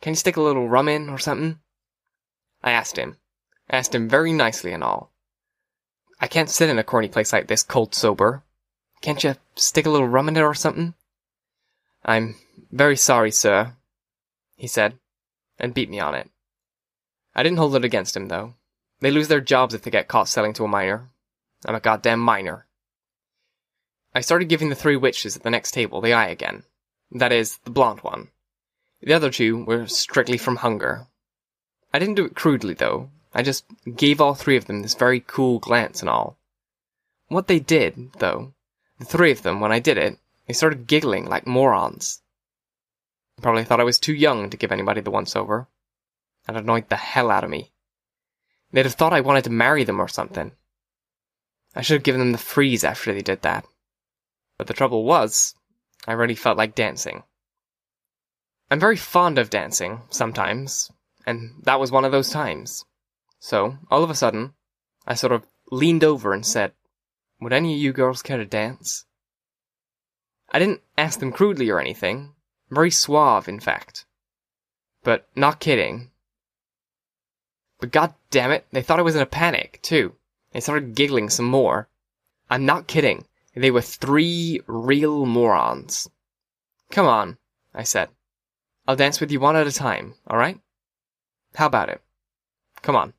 Can 0.00 0.12
you 0.12 0.16
stick 0.16 0.36
a 0.36 0.42
little 0.42 0.68
rum 0.68 0.88
in 0.88 1.08
or 1.08 1.18
something? 1.18 1.58
I 2.62 2.72
asked 2.72 2.96
him. 2.96 3.16
I 3.68 3.76
asked 3.76 3.94
him 3.94 4.08
very 4.08 4.32
nicely 4.32 4.72
and 4.72 4.82
all. 4.82 5.12
I 6.20 6.26
can't 6.26 6.50
sit 6.50 6.70
in 6.70 6.78
a 6.78 6.84
corny 6.84 7.08
place 7.08 7.32
like 7.32 7.46
this 7.46 7.62
cold 7.62 7.94
sober. 7.94 8.42
Can't 9.00 9.22
you 9.22 9.34
stick 9.54 9.86
a 9.86 9.90
little 9.90 10.08
rum 10.08 10.28
in 10.28 10.36
it 10.36 10.40
or 10.40 10.54
something? 10.54 10.94
I'm 12.08 12.36
very 12.72 12.96
sorry, 12.96 13.30
sir, 13.30 13.74
he 14.56 14.66
said, 14.66 14.98
and 15.58 15.74
beat 15.74 15.90
me 15.90 16.00
on 16.00 16.14
it. 16.14 16.30
I 17.34 17.42
didn't 17.42 17.58
hold 17.58 17.76
it 17.76 17.84
against 17.84 18.16
him, 18.16 18.28
though. 18.28 18.54
They 19.00 19.10
lose 19.10 19.28
their 19.28 19.42
jobs 19.42 19.74
if 19.74 19.82
they 19.82 19.90
get 19.90 20.08
caught 20.08 20.26
selling 20.26 20.54
to 20.54 20.64
a 20.64 20.68
minor. 20.68 21.10
I'm 21.66 21.74
a 21.74 21.80
goddamn 21.80 22.20
minor. 22.20 22.66
I 24.14 24.22
started 24.22 24.48
giving 24.48 24.70
the 24.70 24.74
three 24.74 24.96
witches 24.96 25.36
at 25.36 25.42
the 25.42 25.50
next 25.50 25.72
table 25.72 26.00
the 26.00 26.14
eye 26.14 26.28
again. 26.28 26.62
That 27.12 27.30
is, 27.30 27.58
the 27.58 27.70
blonde 27.70 28.00
one. 28.00 28.28
The 29.02 29.12
other 29.12 29.30
two 29.30 29.64
were 29.64 29.86
strictly 29.86 30.38
from 30.38 30.56
hunger. 30.56 31.08
I 31.92 31.98
didn't 31.98 32.14
do 32.14 32.24
it 32.24 32.34
crudely, 32.34 32.72
though. 32.72 33.10
I 33.34 33.42
just 33.42 33.66
gave 33.96 34.18
all 34.18 34.34
three 34.34 34.56
of 34.56 34.64
them 34.64 34.80
this 34.80 34.94
very 34.94 35.20
cool 35.20 35.58
glance 35.58 36.00
and 36.00 36.08
all. 36.08 36.38
What 37.28 37.48
they 37.48 37.60
did, 37.60 38.14
though, 38.14 38.54
the 38.98 39.04
three 39.04 39.30
of 39.30 39.42
them, 39.42 39.60
when 39.60 39.72
I 39.72 39.78
did 39.78 39.98
it, 39.98 40.18
they 40.48 40.54
started 40.54 40.86
giggling 40.86 41.26
like 41.26 41.46
morons. 41.46 42.22
Probably 43.40 43.64
thought 43.64 43.80
I 43.80 43.84
was 43.84 43.98
too 43.98 44.14
young 44.14 44.48
to 44.50 44.56
give 44.56 44.72
anybody 44.72 45.02
the 45.02 45.10
once 45.10 45.36
over. 45.36 45.68
That 46.46 46.56
annoyed 46.56 46.88
the 46.88 46.96
hell 46.96 47.30
out 47.30 47.44
of 47.44 47.50
me. 47.50 47.70
They'd 48.72 48.86
have 48.86 48.94
thought 48.94 49.12
I 49.12 49.20
wanted 49.20 49.44
to 49.44 49.50
marry 49.50 49.84
them 49.84 50.00
or 50.00 50.08
something. 50.08 50.52
I 51.76 51.82
should 51.82 51.96
have 51.96 52.02
given 52.02 52.18
them 52.18 52.32
the 52.32 52.38
freeze 52.38 52.82
after 52.82 53.12
they 53.12 53.20
did 53.20 53.42
that. 53.42 53.66
But 54.56 54.66
the 54.66 54.74
trouble 54.74 55.04
was, 55.04 55.54
I 56.06 56.12
really 56.12 56.34
felt 56.34 56.56
like 56.56 56.74
dancing. 56.74 57.24
I'm 58.70 58.80
very 58.80 58.96
fond 58.96 59.38
of 59.38 59.50
dancing, 59.50 60.02
sometimes, 60.08 60.90
And 61.26 61.62
that 61.64 61.78
was 61.78 61.92
one 61.92 62.06
of 62.06 62.12
those 62.12 62.30
times. 62.30 62.86
So, 63.38 63.76
all 63.90 64.02
of 64.02 64.10
a 64.10 64.14
sudden, 64.14 64.54
I 65.06 65.14
sort 65.14 65.32
of 65.32 65.46
leaned 65.70 66.04
over 66.04 66.32
and 66.32 66.44
said, 66.44 66.72
Would 67.40 67.52
any 67.52 67.74
of 67.74 67.80
you 67.80 67.92
girls 67.92 68.22
care 68.22 68.38
to 68.38 68.46
dance? 68.46 69.04
I 70.50 70.58
didn't 70.58 70.80
ask 70.96 71.20
them 71.20 71.32
crudely 71.32 71.68
or 71.70 71.80
anything. 71.80 72.34
Very 72.70 72.90
suave, 72.90 73.48
in 73.48 73.60
fact. 73.60 74.04
But 75.02 75.28
not 75.34 75.60
kidding. 75.60 76.10
But 77.80 77.92
god 77.92 78.14
damn 78.30 78.50
it, 78.50 78.66
they 78.72 78.82
thought 78.82 78.98
I 78.98 79.02
was 79.02 79.14
in 79.14 79.22
a 79.22 79.26
panic, 79.26 79.78
too. 79.82 80.14
They 80.52 80.60
started 80.60 80.94
giggling 80.94 81.30
some 81.30 81.46
more. 81.46 81.88
I'm 82.50 82.64
not 82.64 82.86
kidding. 82.86 83.26
They 83.54 83.70
were 83.70 83.82
three 83.82 84.60
real 84.66 85.26
morons. 85.26 86.08
Come 86.90 87.06
on, 87.06 87.38
I 87.74 87.82
said. 87.82 88.08
I'll 88.86 88.96
dance 88.96 89.20
with 89.20 89.30
you 89.30 89.40
one 89.40 89.56
at 89.56 89.66
a 89.66 89.72
time, 89.72 90.14
alright? 90.30 90.60
How 91.54 91.66
about 91.66 91.88
it? 91.88 92.00
Come 92.82 92.96
on. 92.96 93.12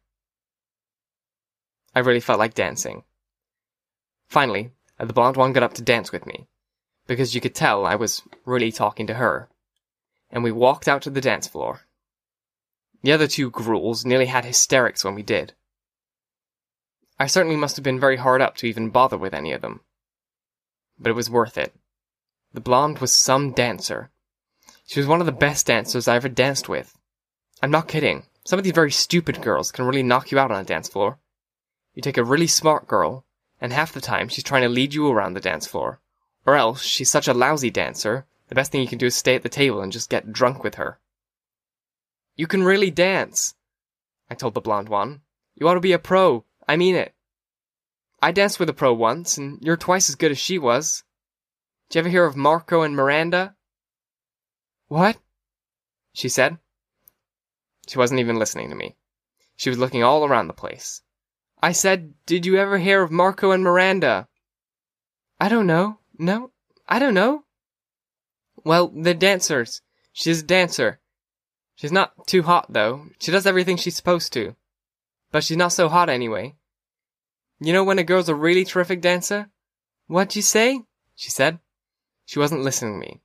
I 1.96 2.00
really 2.00 2.20
felt 2.20 2.40
like 2.40 2.54
dancing. 2.54 3.04
Finally, 4.28 4.72
the 4.98 5.14
blonde 5.14 5.38
one 5.38 5.54
got 5.54 5.64
up 5.64 5.74
to 5.76 5.82
dance 5.82 6.12
with 6.12 6.26
me, 6.26 6.48
because 7.10 7.34
you 7.34 7.42
could 7.42 7.56
tell 7.56 7.88
I 7.88 7.96
was 7.96 8.22
really 8.46 8.72
talking 8.72 9.08
to 9.08 9.16
her. 9.16 9.50
And 10.30 10.44
we 10.44 10.52
walked 10.52 10.88
out 10.88 11.02
to 11.02 11.10
the 11.10 11.20
dance 11.20 11.48
floor. 11.48 11.82
The 13.02 13.12
other 13.12 13.26
two 13.26 13.50
gruels 13.50 14.06
nearly 14.06 14.28
had 14.28 14.46
hysterics 14.46 15.04
when 15.04 15.16
we 15.16 15.24
did. 15.24 15.54
I 17.18 17.26
certainly 17.26 17.58
must 17.58 17.78
have 17.78 17.84
been 17.84 18.00
very 18.00 18.18
hard 18.18 18.44
up 18.44 18.58
to 18.58 18.68
even 18.68 18.92
bother 18.92 19.18
with 19.18 19.34
any 19.34 19.52
of 19.54 19.62
them. 19.62 19.82
But 21.00 21.10
it 21.10 21.16
was 21.16 21.32
worth 21.32 21.58
it. 21.58 21.74
The 22.54 22.62
blonde 22.62 23.00
was 23.00 23.12
some 23.12 23.54
dancer. 23.54 24.12
She 24.86 25.00
was 25.00 25.08
one 25.08 25.20
of 25.20 25.26
the 25.26 25.32
best 25.32 25.66
dancers 25.66 26.08
I 26.08 26.16
ever 26.16 26.30
danced 26.30 26.70
with. 26.70 26.96
I'm 27.64 27.72
not 27.72 27.88
kidding. 27.88 28.28
Some 28.46 28.60
of 28.60 28.64
these 28.64 28.74
very 28.74 28.92
stupid 28.92 29.42
girls 29.42 29.72
can 29.72 29.86
really 29.86 30.04
knock 30.04 30.32
you 30.32 30.38
out 30.38 30.52
on 30.52 30.62
a 30.62 30.64
dance 30.64 30.88
floor. 30.88 31.18
You 31.96 32.04
take 32.04 32.18
a 32.18 32.24
really 32.24 32.48
smart 32.48 32.88
girl, 32.88 33.26
and 33.60 33.74
half 33.74 33.94
the 33.94 34.00
time 34.00 34.30
she's 34.30 34.44
trying 34.44 34.62
to 34.62 34.70
lead 34.70 34.94
you 34.94 35.10
around 35.10 35.34
the 35.34 35.40
dance 35.40 35.66
floor. 35.66 36.02
Or 36.50 36.56
else 36.56 36.82
she's 36.82 37.12
such 37.12 37.28
a 37.28 37.34
lousy 37.36 37.70
dancer, 37.70 38.26
the 38.48 38.56
best 38.56 38.72
thing 38.72 38.82
you 38.82 38.88
can 38.88 38.98
do 38.98 39.06
is 39.06 39.16
stay 39.16 39.36
at 39.36 39.44
the 39.44 39.50
table 39.50 39.82
and 39.82 39.92
just 39.92 40.10
get 40.10 40.34
drunk 40.34 40.64
with 40.64 40.76
her. 40.82 41.00
You 42.36 42.48
can 42.48 42.64
really 42.64 42.90
dance, 42.90 43.54
I 44.32 44.34
told 44.34 44.56
the 44.56 44.60
blonde 44.60 44.90
one. 44.90 45.22
You 45.54 45.68
ought 45.68 45.76
to 45.76 45.80
be 45.80 45.92
a 45.92 46.00
pro. 46.00 46.46
I 46.68 46.76
mean 46.76 46.96
it. 46.96 47.14
I 48.20 48.32
danced 48.32 48.60
with 48.60 48.68
a 48.68 48.74
pro 48.74 48.92
once, 48.96 49.38
and 49.38 49.60
you're 49.62 49.78
twice 49.78 50.10
as 50.10 50.16
good 50.16 50.32
as 50.32 50.40
she 50.40 50.58
was. 50.58 51.04
Did 51.88 51.98
you 51.98 52.00
ever 52.00 52.10
hear 52.10 52.26
of 52.26 52.36
Marco 52.36 52.82
and 52.82 52.96
Miranda? 52.96 53.56
What? 54.88 55.20
She 56.14 56.30
said. 56.30 56.58
She 57.88 58.00
wasn't 58.00 58.22
even 58.22 58.40
listening 58.40 58.72
to 58.72 58.76
me. 58.76 58.96
She 59.56 59.70
was 59.70 59.78
looking 59.78 60.04
all 60.04 60.26
around 60.26 60.48
the 60.48 60.54
place. 60.54 61.04
I 61.62 61.74
said, 61.74 62.16
Did 62.26 62.48
you 62.48 62.58
ever 62.58 62.80
hear 62.80 63.04
of 63.04 63.12
Marco 63.12 63.52
and 63.52 63.64
Miranda? 63.64 64.28
I 65.40 65.48
don't 65.48 65.68
know. 65.68 65.99
No, 66.20 66.52
I 66.88 67.00
don't 67.00 67.14
know. 67.14 67.46
Well, 68.66 68.92
they're 68.94 69.14
dancers. 69.14 69.82
She's 70.12 70.42
a 70.42 70.46
dancer. 70.46 71.00
She's 71.76 71.94
not 71.94 72.28
too 72.28 72.44
hot, 72.44 72.66
though. 72.70 73.06
She 73.20 73.32
does 73.32 73.48
everything 73.48 73.78
she's 73.78 73.96
supposed 73.96 74.34
to. 74.34 74.56
But 75.32 75.46
she's 75.46 75.56
not 75.56 75.72
so 75.72 75.88
hot 75.88 76.10
anyway. 76.10 76.56
You 77.62 77.72
know 77.72 77.86
when 77.86 78.00
a 78.00 78.04
girl's 78.04 78.28
a 78.28 78.36
really 78.36 78.66
terrific 78.66 79.00
dancer? 79.00 79.50
What'd 80.08 80.36
you 80.36 80.42
say? 80.42 80.82
She 81.16 81.32
said. 81.32 81.60
She 82.26 82.38
wasn't 82.38 82.64
listening 82.64 83.00
to 83.00 83.08
me. 83.08 83.22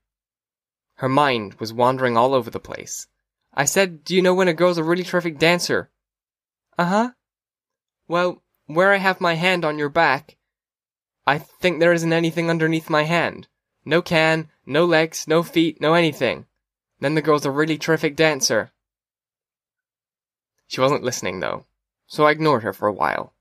Her 0.96 1.08
mind 1.08 1.54
was 1.54 1.72
wandering 1.72 2.16
all 2.16 2.32
over 2.32 2.50
the 2.50 2.60
place. 2.60 3.08
I 3.52 3.64
said, 3.64 4.04
Do 4.04 4.14
you 4.14 4.22
know 4.22 4.34
when 4.34 4.48
a 4.48 4.54
girl's 4.54 4.78
a 4.78 4.84
really 4.84 5.02
terrific 5.02 5.38
dancer? 5.38 5.90
Uh 6.78 6.84
huh. 6.84 7.10
Well, 8.06 8.42
where 8.66 8.92
I 8.92 8.98
have 8.98 9.20
my 9.20 9.34
hand 9.34 9.64
on 9.64 9.78
your 9.78 9.88
back, 9.88 10.36
I 11.26 11.38
think 11.38 11.78
there 11.78 11.93
isn't 11.93 12.12
anything 12.12 12.50
underneath 12.50 12.90
my 12.90 13.04
hand. 13.04 13.49
No 13.85 14.02
can, 14.02 14.50
no 14.66 14.85
legs, 14.85 15.26
no 15.26 15.43
feet, 15.43 15.81
no 15.81 15.95
anything. 15.95 16.47
Then 17.00 17.14
the 17.14 17.23
girl's 17.23 17.47
a 17.47 17.50
really 17.50 17.78
terrific 17.78 18.16
dancer. 18.16 18.73
She 20.66 20.81
wasn't 20.81 21.02
listening, 21.02 21.40
though, 21.40 21.66
so 22.07 22.25
I 22.25 22.33
ignored 22.33 22.62
her 22.62 22.73
for 22.73 22.88
a 22.88 22.93
while. 22.93 23.33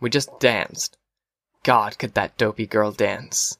We 0.00 0.10
just 0.10 0.40
danced. 0.40 0.96
God, 1.62 1.98
could 1.98 2.14
that 2.14 2.36
dopey 2.36 2.66
girl 2.66 2.92
dance. 2.92 3.58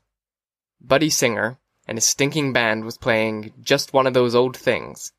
Buddy 0.81 1.11
Singer 1.11 1.59
and 1.87 1.97
his 1.97 2.05
stinking 2.05 2.53
band 2.53 2.85
was 2.85 2.99
playing 2.99 3.53
just 3.61 3.93
one 3.93 4.07
of 4.07 4.15
those 4.15 4.35
old 4.35 4.57
things 4.57 5.13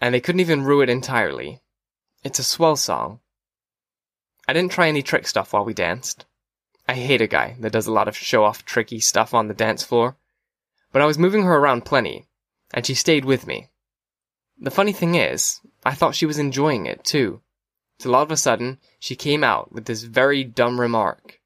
and 0.00 0.14
they 0.14 0.20
couldn't 0.20 0.40
even 0.40 0.64
rue 0.64 0.82
it 0.82 0.90
entirely. 0.90 1.60
It's 2.22 2.38
a 2.38 2.44
swell 2.44 2.76
song. 2.76 3.20
I 4.48 4.52
didn't 4.52 4.72
try 4.72 4.88
any 4.88 5.02
trick 5.02 5.26
stuff 5.26 5.52
while 5.52 5.64
we 5.64 5.74
danced. 5.74 6.26
I 6.88 6.94
hate 6.94 7.20
a 7.20 7.26
guy 7.26 7.56
that 7.60 7.72
does 7.72 7.86
a 7.86 7.92
lot 7.92 8.08
of 8.08 8.16
show 8.16 8.44
off 8.44 8.64
tricky 8.64 9.00
stuff 9.00 9.34
on 9.34 9.48
the 9.48 9.54
dance 9.54 9.82
floor. 9.82 10.16
But 10.92 11.02
I 11.02 11.06
was 11.06 11.18
moving 11.18 11.42
her 11.42 11.56
around 11.56 11.84
plenty, 11.84 12.26
and 12.72 12.86
she 12.86 12.94
stayed 12.94 13.24
with 13.24 13.46
me. 13.46 13.70
The 14.58 14.70
funny 14.70 14.92
thing 14.92 15.16
is, 15.16 15.60
I 15.84 15.94
thought 15.94 16.14
she 16.14 16.26
was 16.26 16.38
enjoying 16.38 16.86
it 16.86 17.04
too, 17.04 17.42
till 17.98 18.14
all 18.14 18.22
of 18.22 18.30
a 18.30 18.36
sudden 18.36 18.78
she 18.98 19.16
came 19.16 19.42
out 19.42 19.72
with 19.72 19.86
this 19.86 20.04
very 20.04 20.44
dumb 20.44 20.80
remark. 20.80 21.40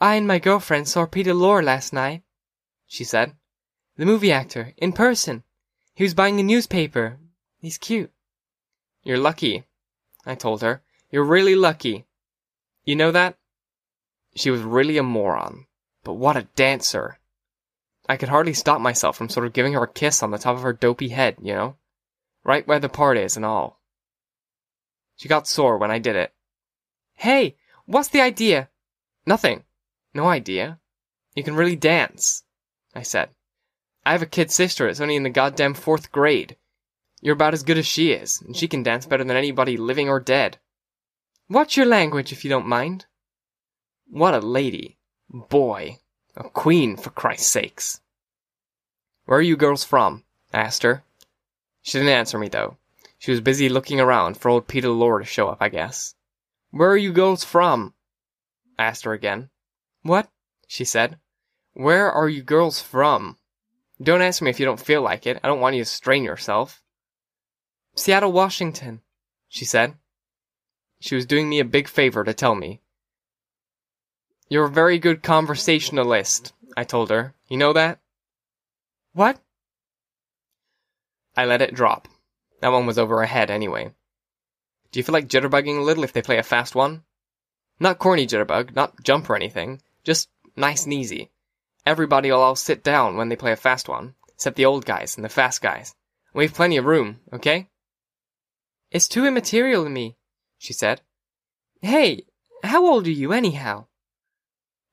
I 0.00 0.16
and 0.16 0.26
my 0.26 0.38
girlfriend 0.38 0.88
saw 0.88 1.06
Peter 1.06 1.32
Lorre 1.32 1.64
last 1.64 1.92
night, 1.92 2.22
she 2.86 3.04
said. 3.04 3.34
The 3.96 4.06
movie 4.06 4.32
actor, 4.32 4.74
in 4.76 4.92
person. 4.92 5.44
He 5.94 6.04
was 6.04 6.14
buying 6.14 6.38
a 6.38 6.42
newspaper, 6.42 7.18
He's 7.60 7.78
cute. 7.78 8.12
You're 9.04 9.16
lucky, 9.16 9.64
I 10.26 10.34
told 10.34 10.60
her. 10.60 10.82
You're 11.10 11.24
really 11.24 11.54
lucky. 11.54 12.04
You 12.84 12.96
know 12.96 13.10
that? 13.12 13.38
She 14.34 14.50
was 14.50 14.62
really 14.62 14.98
a 14.98 15.02
moron. 15.02 15.66
But 16.02 16.14
what 16.14 16.36
a 16.36 16.48
dancer. 16.54 17.18
I 18.08 18.16
could 18.16 18.28
hardly 18.28 18.52
stop 18.52 18.80
myself 18.80 19.16
from 19.16 19.28
sort 19.28 19.46
of 19.46 19.52
giving 19.52 19.72
her 19.72 19.84
a 19.84 19.88
kiss 19.88 20.22
on 20.22 20.30
the 20.30 20.38
top 20.38 20.56
of 20.56 20.62
her 20.62 20.72
dopey 20.72 21.08
head, 21.08 21.36
you 21.40 21.54
know? 21.54 21.76
Right 22.44 22.66
where 22.66 22.78
the 22.78 22.88
part 22.88 23.16
is 23.16 23.36
and 23.36 23.44
all. 23.44 23.80
She 25.16 25.28
got 25.28 25.48
sore 25.48 25.78
when 25.78 25.90
I 25.90 25.98
did 25.98 26.16
it. 26.16 26.34
Hey, 27.14 27.56
what's 27.86 28.08
the 28.08 28.20
idea? 28.20 28.68
Nothing. 29.26 29.64
No 30.12 30.26
idea. 30.26 30.78
You 31.34 31.42
can 31.42 31.54
really 31.54 31.76
dance, 31.76 32.44
I 32.94 33.02
said. 33.02 33.30
I 34.04 34.12
have 34.12 34.22
a 34.22 34.26
kid 34.26 34.50
sister 34.50 34.86
that's 34.86 35.00
only 35.00 35.16
in 35.16 35.22
the 35.22 35.30
goddamn 35.30 35.74
fourth 35.74 36.12
grade. 36.12 36.56
You're 37.22 37.34
about 37.34 37.54
as 37.54 37.62
good 37.62 37.78
as 37.78 37.86
she 37.86 38.12
is, 38.12 38.42
and 38.42 38.54
she 38.54 38.68
can 38.68 38.82
dance 38.82 39.06
better 39.06 39.24
than 39.24 39.36
anybody 39.36 39.78
living 39.78 40.10
or 40.10 40.20
dead. 40.20 40.58
What's 41.48 41.76
your 41.76 41.86
language, 41.86 42.32
if 42.32 42.44
you 42.44 42.50
don't 42.50 42.66
mind? 42.66 43.06
What 44.08 44.34
a 44.34 44.38
lady. 44.40 44.98
Boy. 45.28 45.98
A 46.36 46.44
queen, 46.44 46.96
for 46.96 47.10
Christ's 47.10 47.48
sakes. 47.48 48.00
Where 49.26 49.38
are 49.38 49.42
you 49.42 49.56
girls 49.56 49.84
from? 49.84 50.24
I 50.52 50.60
asked 50.60 50.82
her. 50.82 51.04
She 51.82 51.98
didn't 51.98 52.12
answer 52.12 52.38
me, 52.38 52.48
though. 52.48 52.76
She 53.18 53.30
was 53.30 53.40
busy 53.40 53.68
looking 53.68 54.00
around 54.00 54.36
for 54.36 54.48
old 54.48 54.68
Peter 54.68 54.88
Lorre 54.88 55.20
to 55.20 55.24
show 55.24 55.48
up, 55.48 55.58
I 55.60 55.68
guess. 55.68 56.14
Where 56.70 56.90
are 56.90 56.96
you 56.96 57.12
girls 57.12 57.44
from? 57.44 57.94
I 58.78 58.84
asked 58.84 59.04
her 59.04 59.12
again. 59.12 59.50
What? 60.02 60.28
She 60.66 60.84
said. 60.84 61.18
Where 61.72 62.10
are 62.10 62.28
you 62.28 62.42
girls 62.42 62.80
from? 62.80 63.38
Don't 64.02 64.22
answer 64.22 64.44
me 64.44 64.50
if 64.50 64.60
you 64.60 64.66
don't 64.66 64.80
feel 64.80 65.02
like 65.02 65.26
it. 65.26 65.38
I 65.42 65.48
don't 65.48 65.60
want 65.60 65.76
you 65.76 65.84
to 65.84 65.90
strain 65.90 66.24
yourself. 66.24 66.82
Seattle, 67.94 68.32
Washington, 68.32 69.00
she 69.48 69.64
said. 69.64 69.94
She 71.00 71.14
was 71.14 71.26
doing 71.26 71.48
me 71.48 71.60
a 71.60 71.64
big 71.64 71.88
favor 71.88 72.24
to 72.24 72.34
tell 72.34 72.54
me. 72.54 72.82
You're 74.54 74.66
a 74.66 74.70
very 74.70 75.00
good 75.00 75.20
conversationalist, 75.20 76.52
I 76.76 76.84
told 76.84 77.10
her. 77.10 77.34
You 77.48 77.56
know 77.56 77.72
that? 77.72 77.98
What? 79.12 79.40
I 81.36 81.44
let 81.44 81.60
it 81.60 81.74
drop. 81.74 82.06
That 82.60 82.70
one 82.70 82.86
was 82.86 82.96
over 82.96 83.18
her 83.18 83.26
head 83.26 83.50
anyway. 83.50 83.92
Do 84.92 85.00
you 85.00 85.02
feel 85.02 85.12
like 85.12 85.26
jitterbugging 85.26 85.76
a 85.76 85.82
little 85.82 86.04
if 86.04 86.12
they 86.12 86.22
play 86.22 86.38
a 86.38 86.44
fast 86.44 86.76
one? 86.76 87.02
Not 87.80 87.98
corny 87.98 88.28
jitterbug, 88.28 88.76
not 88.76 89.02
jump 89.02 89.28
or 89.28 89.34
anything, 89.34 89.82
just 90.04 90.28
nice 90.54 90.84
and 90.84 90.92
easy. 90.92 91.32
Everybody'll 91.84 92.38
all 92.38 92.54
sit 92.54 92.84
down 92.84 93.16
when 93.16 93.30
they 93.30 93.34
play 93.34 93.50
a 93.50 93.56
fast 93.56 93.88
one, 93.88 94.14
except 94.34 94.54
the 94.54 94.66
old 94.66 94.86
guys 94.86 95.16
and 95.16 95.24
the 95.24 95.28
fast 95.28 95.62
guys. 95.62 95.96
We've 96.32 96.54
plenty 96.54 96.76
of 96.76 96.84
room, 96.84 97.18
okay? 97.32 97.70
It's 98.92 99.08
too 99.08 99.26
immaterial 99.26 99.82
to 99.82 99.90
me, 99.90 100.14
she 100.58 100.72
said. 100.72 101.00
Hey, 101.82 102.26
how 102.62 102.86
old 102.86 103.08
are 103.08 103.10
you 103.10 103.32
anyhow? 103.32 103.86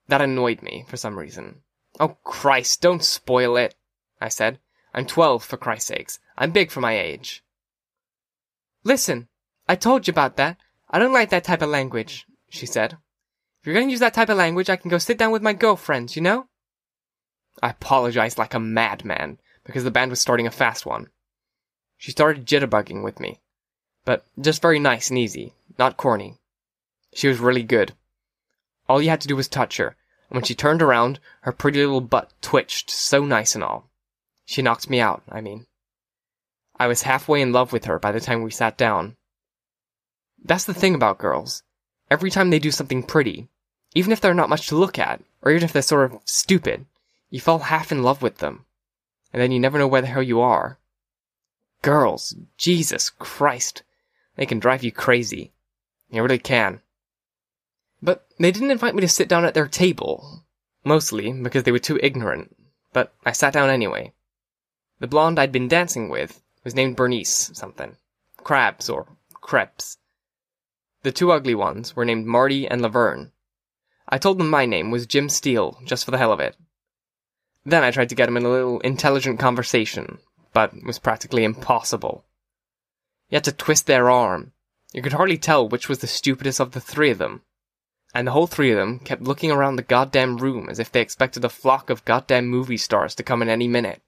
That 0.08 0.22
annoyed 0.22 0.62
me 0.62 0.86
for 0.88 0.98
some 0.98 1.18
reason. 1.18 1.62
Oh 2.00 2.18
Christ, 2.24 2.82
don't 2.82 3.04
spoil 3.04 3.58
it, 3.58 3.76
I 4.20 4.30
said. 4.30 4.60
I'm 4.94 5.06
twelve, 5.06 5.44
for 5.44 5.58
Christ's 5.58 5.88
sakes. 5.88 6.20
I'm 6.38 6.52
big 6.52 6.72
for 6.72 6.82
my 6.82 6.98
age. 6.98 7.44
Listen, 8.84 9.28
I 9.68 9.76
told 9.76 10.08
you 10.08 10.12
about 10.12 10.38
that. 10.38 10.58
I 10.90 11.00
don't 11.00 11.14
like 11.14 11.30
that 11.30 11.44
type 11.44 11.62
of 11.62 11.70
language, 11.70 12.26
she 12.50 12.66
said. 12.66 12.98
If 13.62 13.68
you're 13.68 13.76
going 13.76 13.88
to 13.88 13.92
use 13.92 14.00
that 14.00 14.14
type 14.14 14.30
of 14.30 14.38
language, 14.38 14.70
I 14.70 14.76
can 14.76 14.90
go 14.90 14.98
sit 14.98 15.18
down 15.18 15.32
with 15.32 15.44
my 15.44 15.54
girlfriends, 15.54 16.16
you 16.16 16.22
know? 16.22 16.48
I 17.62 17.70
apologized 17.70 18.38
like 18.38 18.54
a 18.54 18.60
madman 18.60 19.38
because 19.64 19.84
the 19.84 19.92
band 19.92 20.10
was 20.10 20.20
starting 20.20 20.48
a 20.48 20.52
fast 20.52 20.86
one. 20.86 21.10
She 21.96 22.12
started 22.12 22.48
jitterbugging 22.48 23.04
with 23.04 23.20
me. 23.20 23.40
But 24.04 24.26
just 24.40 24.64
very 24.64 24.80
nice 24.80 25.10
and 25.10 25.20
easy, 25.20 25.54
not 25.78 25.96
corny. 25.96 26.40
She 27.14 27.28
was 27.28 27.40
really 27.40 27.62
good. 27.62 27.94
All 28.92 29.02
you 29.02 29.10
had 29.10 29.22
to 29.22 29.28
do 29.30 29.38
was 29.38 29.48
touch 29.48 29.78
her, 29.78 29.96
and 30.30 30.36
when 30.36 30.44
she 30.44 30.54
turned 30.54 30.82
around, 30.82 31.22
her 31.44 31.54
pretty 31.54 31.80
little 31.80 32.02
butt 32.02 32.34
twitched 32.42 32.90
so 32.90 33.24
nice 33.24 33.56
and 33.56 33.64
all. 33.64 33.90
She 34.44 34.62
knocked 34.62 34.90
me 34.90 35.00
out, 35.00 35.24
I 35.30 35.40
mean. 35.40 35.66
I 36.78 36.88
was 36.88 37.04
halfway 37.04 37.42
in 37.42 37.54
love 37.54 37.72
with 37.72 37.86
her 37.86 38.00
by 38.00 38.12
the 38.12 38.20
time 38.20 38.44
we 38.44 38.52
sat 38.52 38.78
down. 38.78 39.16
That's 40.44 40.66
the 40.66 40.74
thing 40.74 40.94
about 40.94 41.20
girls. 41.20 41.64
Every 42.10 42.30
time 42.30 42.50
they 42.50 42.60
do 42.60 42.70
something 42.70 43.02
pretty, 43.02 43.48
even 43.96 44.12
if 44.12 44.20
they're 44.20 44.34
not 44.34 44.50
much 44.50 44.68
to 44.68 44.76
look 44.76 45.00
at, 45.00 45.24
or 45.42 45.52
even 45.52 45.64
if 45.64 45.72
they're 45.72 45.82
sort 45.82 46.12
of 46.12 46.20
stupid, 46.26 46.86
you 47.30 47.40
fall 47.40 47.60
half 47.60 47.94
in 47.94 48.04
love 48.04 48.22
with 48.22 48.40
them. 48.40 48.66
And 49.32 49.42
then 49.42 49.54
you 49.54 49.60
never 49.62 49.80
know 49.80 49.88
where 49.88 50.02
the 50.02 50.08
hell 50.08 50.22
you 50.22 50.42
are. 50.42 50.80
Girls, 51.82 52.36
Jesus 52.58 53.10
Christ, 53.10 53.84
they 54.36 54.46
can 54.46 54.60
drive 54.60 54.84
you 54.84 54.92
crazy. 54.92 55.54
They 56.12 56.20
really 56.20 56.40
can. 56.40 56.82
But 58.02 58.26
they 58.40 58.52
didn't 58.52 58.72
invite 58.72 58.96
me 58.96 59.02
to 59.02 59.08
sit 59.08 59.28
down 59.30 59.46
at 59.46 59.54
their 59.54 59.68
table. 59.68 60.44
Mostly 60.84 61.32
because 61.32 61.64
they 61.64 61.72
were 61.72 61.80
too 61.80 62.00
ignorant. 62.02 62.56
But 62.94 63.14
I 63.26 63.32
sat 63.32 63.54
down 63.54 63.70
anyway. 63.70 64.14
The 65.00 65.08
blonde 65.08 65.40
I'd 65.40 65.52
been 65.52 65.68
dancing 65.68 66.10
with 66.10 66.42
was 66.64 66.76
named 66.76 66.96
Bernice 66.96 67.52
something. 67.54 67.98
Crabs 68.38 68.90
or 68.90 69.08
Krebs. 69.42 69.98
The 71.04 71.12
two 71.12 71.32
ugly 71.32 71.56
ones 71.56 71.96
were 71.96 72.06
named 72.06 72.26
Marty 72.26 72.68
and 72.68 72.82
Laverne. 72.82 73.32
I 74.08 74.18
told 74.18 74.40
them 74.40 74.50
my 74.50 74.66
name 74.66 74.92
was 74.92 75.08
Jim 75.08 75.30
Steele, 75.30 75.80
just 75.86 76.06
for 76.06 76.12
the 76.12 76.18
hell 76.18 76.32
of 76.32 76.40
it. 76.40 76.56
Then 77.66 77.84
I 77.84 77.92
tried 77.92 78.10
to 78.10 78.16
get 78.16 78.26
them 78.26 78.38
in 78.38 78.46
a 78.46 78.50
little 78.50 78.80
intelligent 78.82 79.40
conversation, 79.40 80.20
but 80.54 80.74
it 80.74 80.86
was 80.86 81.00
practically 81.00 81.44
impossible. 81.44 82.26
You 83.30 83.38
had 83.38 83.44
to 83.46 83.52
twist 83.52 83.88
their 83.88 84.10
arm. 84.10 84.52
You 84.94 85.02
could 85.02 85.14
hardly 85.14 85.38
tell 85.38 85.68
which 85.68 85.88
was 85.88 86.00
the 86.00 86.08
stupidest 86.08 86.60
of 86.60 86.72
the 86.72 86.82
three 86.82 87.12
of 87.12 87.18
them. 87.18 87.42
And 88.14 88.28
the 88.28 88.32
whole 88.32 88.48
three 88.48 88.72
of 88.72 88.78
them 88.78 89.00
kept 89.00 89.22
looking 89.22 89.52
around 89.52 89.76
the 89.78 89.84
goddamn 89.84 90.38
room 90.38 90.70
as 90.70 90.80
if 90.80 90.92
they 90.92 91.02
expected 91.02 91.46
a 91.46 91.50
flock 91.50 91.90
of 91.90 92.04
goddamn 92.04 92.48
movie 92.48 92.78
stars 92.78 93.16
to 93.16 93.24
come 93.24 93.42
in 93.42 93.50
any 93.50 93.68
minute. 93.68 94.02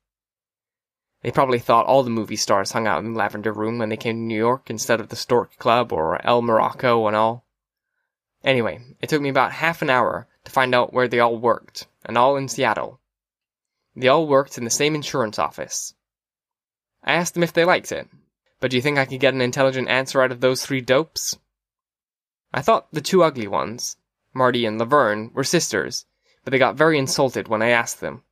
They 1.21 1.31
probably 1.31 1.59
thought 1.59 1.85
all 1.85 2.03
the 2.03 2.09
movie 2.09 2.35
stars 2.35 2.73
hung 2.73 2.85
out 2.85 2.99
in 2.99 3.13
the 3.13 3.17
Lavender 3.17 3.53
Room 3.53 3.77
when 3.77 3.87
they 3.87 3.95
came 3.95 4.17
to 4.17 4.21
New 4.21 4.37
York 4.37 4.69
instead 4.69 4.99
of 4.99 5.07
the 5.07 5.15
Stork 5.15 5.57
Club 5.57 5.93
or 5.93 6.21
El 6.25 6.41
Morocco 6.41 7.07
and 7.07 7.15
all. 7.15 7.45
Anyway, 8.43 8.81
it 8.99 9.07
took 9.07 9.21
me 9.21 9.29
about 9.29 9.53
half 9.53 9.81
an 9.81 9.89
hour 9.89 10.27
to 10.43 10.51
find 10.51 10.75
out 10.75 10.91
where 10.91 11.07
they 11.07 11.21
all 11.21 11.37
worked, 11.37 11.87
and 12.03 12.17
all 12.17 12.35
in 12.35 12.49
Seattle. 12.49 12.99
They 13.95 14.09
all 14.09 14.27
worked 14.27 14.57
in 14.57 14.65
the 14.65 14.69
same 14.69 14.95
insurance 14.95 15.39
office. 15.39 15.93
I 17.05 17.13
asked 17.13 17.35
them 17.35 17.43
if 17.43 17.53
they 17.53 17.63
liked 17.63 17.93
it, 17.93 18.09
but 18.59 18.71
do 18.71 18.75
you 18.75 18.81
think 18.81 18.97
I 18.97 19.05
could 19.05 19.21
get 19.21 19.33
an 19.33 19.41
intelligent 19.41 19.87
answer 19.87 20.21
out 20.21 20.33
of 20.33 20.41
those 20.41 20.65
three 20.65 20.81
dopes? 20.81 21.37
I 22.53 22.61
thought 22.61 22.91
the 22.91 23.01
two 23.01 23.23
ugly 23.23 23.47
ones, 23.47 23.97
Marty 24.33 24.65
and 24.65 24.77
Laverne, 24.77 25.31
were 25.33 25.43
sisters, 25.43 26.05
but 26.43 26.51
they 26.51 26.59
got 26.59 26.75
very 26.75 26.99
insulted 26.99 27.47
when 27.47 27.63
I 27.63 27.69
asked 27.69 27.99
them. 27.99 28.23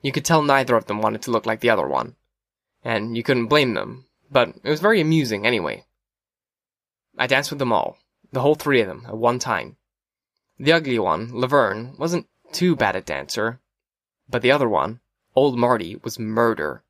You 0.00 0.12
could 0.12 0.24
tell 0.24 0.42
neither 0.42 0.76
of 0.76 0.86
them 0.86 1.02
wanted 1.02 1.20
to 1.22 1.30
look 1.30 1.44
like 1.44 1.60
the 1.60 1.70
other 1.70 1.86
one, 1.86 2.16
and 2.82 3.16
you 3.16 3.22
couldn't 3.22 3.48
blame 3.48 3.74
them, 3.74 4.06
but 4.30 4.54
it 4.64 4.70
was 4.70 4.80
very 4.80 5.00
amusing 5.00 5.46
anyway. 5.46 5.84
I 7.18 7.26
danced 7.26 7.50
with 7.50 7.58
them 7.58 7.72
all, 7.72 7.98
the 8.32 8.40
whole 8.40 8.54
three 8.54 8.80
of 8.80 8.86
them, 8.86 9.04
at 9.06 9.16
one 9.16 9.38
time. 9.38 9.76
The 10.58 10.72
ugly 10.72 10.98
one, 10.98 11.38
Laverne, 11.38 11.94
wasn't 11.98 12.28
too 12.52 12.74
bad 12.74 12.96
a 12.96 13.02
dancer, 13.02 13.60
but 14.28 14.40
the 14.40 14.52
other 14.52 14.68
one, 14.68 15.00
old 15.36 15.58
Marty, 15.58 15.96
was 15.96 16.18
murder. 16.18 16.82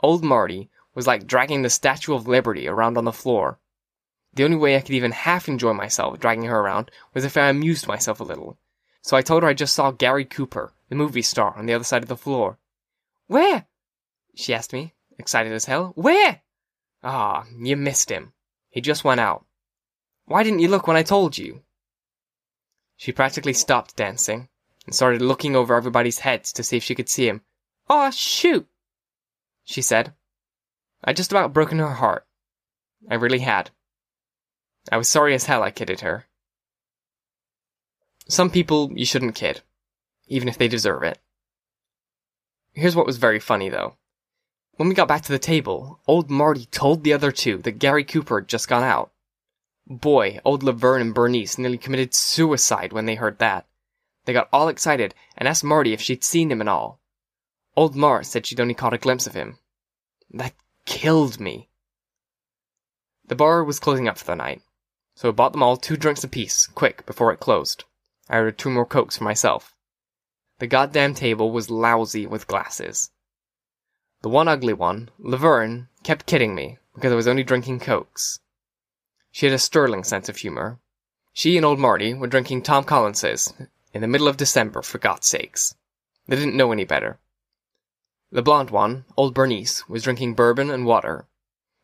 Old 0.00 0.24
Marty 0.24 0.70
was 0.94 1.06
like 1.06 1.26
dragging 1.26 1.60
the 1.60 1.68
Statue 1.68 2.14
of 2.14 2.26
Liberty 2.26 2.66
around 2.66 2.96
on 2.96 3.04
the 3.04 3.12
floor. 3.12 3.58
The 4.36 4.44
only 4.44 4.58
way 4.58 4.76
I 4.76 4.80
could 4.82 4.94
even 4.94 5.12
half 5.12 5.48
enjoy 5.48 5.72
myself 5.72 6.20
dragging 6.20 6.44
her 6.44 6.60
around 6.60 6.90
was 7.14 7.24
if 7.24 7.38
I 7.38 7.48
amused 7.48 7.86
myself 7.86 8.20
a 8.20 8.24
little. 8.24 8.58
So 9.00 9.16
I 9.16 9.22
told 9.22 9.42
her 9.42 9.48
I 9.48 9.54
just 9.54 9.74
saw 9.74 9.92
Gary 9.92 10.26
Cooper, 10.26 10.74
the 10.90 10.94
movie 10.94 11.22
star, 11.22 11.56
on 11.56 11.64
the 11.64 11.72
other 11.72 11.84
side 11.84 12.02
of 12.02 12.10
the 12.10 12.18
floor. 12.18 12.58
Where? 13.28 13.66
She 14.34 14.52
asked 14.52 14.74
me, 14.74 14.92
excited 15.18 15.52
as 15.52 15.64
hell. 15.64 15.92
Where? 15.94 16.42
Ah, 17.02 17.46
you 17.58 17.78
missed 17.78 18.10
him. 18.10 18.34
He 18.68 18.82
just 18.82 19.04
went 19.04 19.20
out. 19.20 19.46
Why 20.26 20.42
didn't 20.42 20.58
you 20.58 20.68
look 20.68 20.86
when 20.86 20.98
I 20.98 21.02
told 21.02 21.38
you? 21.38 21.62
She 22.98 23.12
practically 23.12 23.54
stopped 23.54 23.96
dancing 23.96 24.50
and 24.84 24.94
started 24.94 25.22
looking 25.22 25.56
over 25.56 25.74
everybody's 25.74 26.18
heads 26.18 26.52
to 26.52 26.62
see 26.62 26.76
if 26.76 26.84
she 26.84 26.94
could 26.94 27.08
see 27.08 27.26
him. 27.26 27.40
Aw, 27.88 28.08
oh, 28.08 28.10
shoot! 28.10 28.68
She 29.64 29.80
said. 29.80 30.12
I'd 31.02 31.16
just 31.16 31.32
about 31.32 31.54
broken 31.54 31.78
her 31.78 31.94
heart. 31.94 32.26
I 33.08 33.14
really 33.14 33.38
had. 33.38 33.70
I 34.90 34.96
was 34.96 35.08
sorry 35.08 35.34
as 35.34 35.44
hell 35.44 35.62
I 35.62 35.70
kidded 35.70 36.00
her. 36.00 36.26
Some 38.28 38.50
people 38.50 38.90
you 38.94 39.06
shouldn't 39.06 39.34
kid, 39.34 39.62
even 40.26 40.48
if 40.48 40.58
they 40.58 40.68
deserve 40.68 41.02
it. 41.02 41.18
Here's 42.72 42.96
what 42.96 43.06
was 43.06 43.16
very 43.18 43.40
funny 43.40 43.68
though. 43.68 43.96
When 44.76 44.88
we 44.88 44.94
got 44.94 45.08
back 45.08 45.22
to 45.22 45.32
the 45.32 45.38
table, 45.38 46.00
old 46.06 46.30
Marty 46.30 46.66
told 46.66 47.02
the 47.02 47.12
other 47.12 47.32
two 47.32 47.58
that 47.58 47.78
Gary 47.78 48.04
Cooper 48.04 48.40
had 48.40 48.48
just 48.48 48.68
gone 48.68 48.84
out. 48.84 49.12
Boy, 49.86 50.40
old 50.44 50.62
Laverne 50.62 51.00
and 51.00 51.14
Bernice 51.14 51.56
nearly 51.56 51.78
committed 51.78 52.12
suicide 52.12 52.92
when 52.92 53.06
they 53.06 53.14
heard 53.14 53.38
that. 53.38 53.66
They 54.24 54.32
got 54.32 54.48
all 54.52 54.68
excited 54.68 55.14
and 55.38 55.48
asked 55.48 55.64
Marty 55.64 55.92
if 55.92 56.00
she'd 56.00 56.24
seen 56.24 56.50
him 56.50 56.60
and 56.60 56.68
all. 56.68 57.00
Old 57.76 57.94
Mart 57.94 58.26
said 58.26 58.44
she'd 58.44 58.60
only 58.60 58.74
caught 58.74 58.94
a 58.94 58.98
glimpse 58.98 59.26
of 59.26 59.34
him. 59.34 59.58
That 60.30 60.54
killed 60.84 61.40
me. 61.40 61.68
The 63.26 63.36
bar 63.36 63.64
was 63.64 63.80
closing 63.80 64.08
up 64.08 64.18
for 64.18 64.24
the 64.24 64.34
night, 64.34 64.62
so 65.16 65.30
I 65.30 65.32
bought 65.32 65.52
them 65.52 65.62
all 65.62 65.76
two 65.76 65.96
drinks 65.96 66.22
apiece, 66.22 66.68
quick, 66.68 67.04
before 67.06 67.32
it 67.32 67.40
closed. 67.40 67.84
I 68.28 68.36
ordered 68.36 68.58
two 68.58 68.70
more 68.70 68.86
cokes 68.86 69.16
for 69.16 69.24
myself. 69.24 69.74
The 70.58 70.66
goddamn 70.66 71.14
table 71.14 71.50
was 71.50 71.70
lousy 71.70 72.26
with 72.26 72.46
glasses. 72.46 73.10
The 74.22 74.28
one 74.28 74.46
ugly 74.46 74.74
one, 74.74 75.10
Laverne, 75.18 75.88
kept 76.02 76.26
kidding 76.26 76.54
me 76.54 76.78
because 76.94 77.12
I 77.12 77.16
was 77.16 77.26
only 77.26 77.42
drinking 77.42 77.80
cokes. 77.80 78.38
She 79.32 79.46
had 79.46 79.54
a 79.54 79.58
sterling 79.58 80.04
sense 80.04 80.28
of 80.28 80.36
humor. 80.36 80.78
She 81.32 81.56
and 81.56 81.66
old 81.66 81.78
Marty 81.78 82.14
were 82.14 82.26
drinking 82.26 82.62
Tom 82.62 82.84
Collins's 82.84 83.52
in 83.92 84.02
the 84.02 84.08
middle 84.08 84.28
of 84.28 84.36
December, 84.36 84.82
for 84.82 84.98
God's 84.98 85.26
sakes. 85.26 85.74
They 86.26 86.36
didn't 86.36 86.56
know 86.56 86.72
any 86.72 86.84
better. 86.84 87.18
The 88.30 88.42
blonde 88.42 88.70
one, 88.70 89.06
old 89.16 89.32
Bernice, 89.32 89.88
was 89.88 90.02
drinking 90.02 90.34
bourbon 90.34 90.70
and 90.70 90.84
water. 90.84 91.26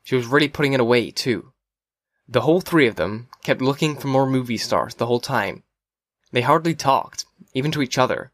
She 0.03 0.16
was 0.16 0.27
really 0.27 0.49
putting 0.49 0.75
it 0.75 0.81
away, 0.81 1.11
too. 1.11 1.53
The 2.29 2.43
whole 2.43 2.61
three 2.61 2.87
of 2.87 2.97
them 2.97 3.29
kept 3.43 3.61
looking 3.61 3.97
for 3.97 4.09
more 4.09 4.27
movie 4.27 4.57
stars 4.57 4.95
the 4.95 5.07
whole 5.07 5.21
time. 5.21 5.65
They 6.31 6.43
hardly 6.43 6.75
talked, 6.75 7.27
even 7.53 7.73
to 7.73 7.83
each 7.83 7.99
other. 7.99 8.33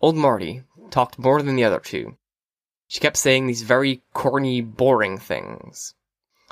Old 0.00 0.16
Marty 0.16 0.62
talked 0.90 1.18
more 1.18 1.42
than 1.42 1.56
the 1.56 1.64
other 1.64 1.80
two. 1.80 2.16
She 2.86 3.00
kept 3.00 3.16
saying 3.16 3.46
these 3.46 3.62
very 3.62 4.02
corny, 4.12 4.60
boring 4.60 5.18
things, 5.18 5.94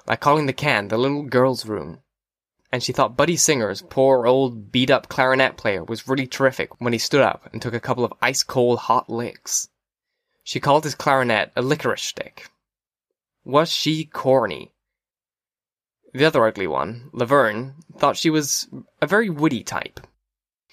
like 0.06 0.20
calling 0.20 0.46
the 0.46 0.52
can 0.52 0.88
the 0.88 0.96
little 0.96 1.22
girl's 1.22 1.66
room. 1.66 2.02
And 2.72 2.82
she 2.82 2.92
thought 2.92 3.16
Buddy 3.16 3.36
Singer's 3.36 3.82
poor 3.82 4.26
old 4.26 4.72
beat 4.72 4.90
up 4.90 5.08
clarinet 5.08 5.58
player 5.58 5.84
was 5.84 6.08
really 6.08 6.26
terrific 6.26 6.80
when 6.80 6.94
he 6.94 6.98
stood 6.98 7.20
up 7.20 7.48
and 7.52 7.60
took 7.60 7.74
a 7.74 7.80
couple 7.80 8.04
of 8.04 8.14
ice 8.22 8.42
cold 8.42 8.78
hot 8.78 9.10
licks. 9.10 9.68
She 10.42 10.58
called 10.58 10.84
his 10.84 10.94
clarinet 10.94 11.52
a 11.54 11.62
licorice 11.62 12.02
stick. 12.02 12.50
Was 13.44 13.70
she 13.70 14.06
corny? 14.06 14.72
The 16.14 16.26
other 16.26 16.44
ugly 16.44 16.66
one, 16.66 17.08
Laverne, 17.12 17.76
thought 17.96 18.18
she 18.18 18.28
was 18.28 18.68
a 19.00 19.06
very 19.06 19.30
witty 19.30 19.64
type. 19.64 20.00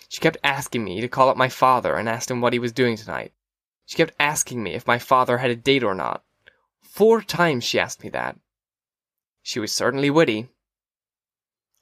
She 0.09 0.19
kept 0.19 0.37
asking 0.43 0.83
me 0.83 0.99
to 0.99 1.07
call 1.07 1.29
up 1.29 1.37
my 1.37 1.47
father 1.47 1.95
and 1.95 2.09
ask 2.09 2.29
him 2.29 2.41
what 2.41 2.51
he 2.51 2.59
was 2.59 2.73
doing 2.73 2.97
tonight. 2.97 3.31
She 3.85 3.95
kept 3.95 4.15
asking 4.19 4.61
me 4.61 4.73
if 4.73 4.87
my 4.87 4.99
father 4.99 5.37
had 5.37 5.51
a 5.51 5.55
date 5.55 5.83
or 5.83 5.95
not. 5.95 6.23
Four 6.81 7.21
times 7.21 7.63
she 7.63 7.79
asked 7.79 8.03
me 8.03 8.09
that. 8.09 8.37
She 9.41 9.59
was 9.59 9.71
certainly 9.71 10.09
witty. 10.09 10.49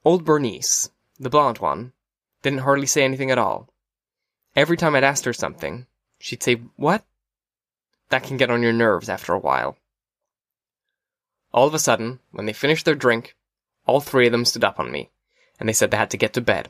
Old 0.06 0.24
Bernice, 0.24 0.91
the 1.17 1.30
blonde 1.30 1.58
one, 1.58 1.93
didn't 2.43 2.60
hardly 2.60 2.86
say 2.86 3.04
anything 3.04 3.32
at 3.32 3.38
all. 3.38 3.70
Every 4.56 4.78
time 4.78 4.93
I'd 4.93 5.04
asked 5.04 5.26
her 5.26 5.34
something, 5.34 5.88
she'd 6.20 6.43
say, 6.43 6.56
What? 6.76 7.06
That 8.10 8.24
can 8.24 8.38
get 8.38 8.52
on 8.52 8.62
your 8.62 8.74
nerves 8.74 9.10
after 9.10 9.34
a 9.34 9.39
while. 9.39 9.78
All 11.54 11.65
of 11.65 11.74
a 11.74 11.80
sudden, 11.80 12.20
when 12.32 12.46
they 12.46 12.54
finished 12.54 12.86
their 12.86 12.93
drink, 12.93 13.36
all 13.88 14.02
three 14.02 14.28
of 14.28 14.32
them 14.32 14.45
stood 14.45 14.63
up 14.63 14.80
on 14.80 14.91
me, 14.91 15.10
and 15.60 15.67
they 15.67 15.73
said 15.73 15.89
they 15.89 15.97
had 15.97 16.12
to 16.12 16.17
get 16.17 16.34
to 16.34 16.41
bed. 16.41 16.69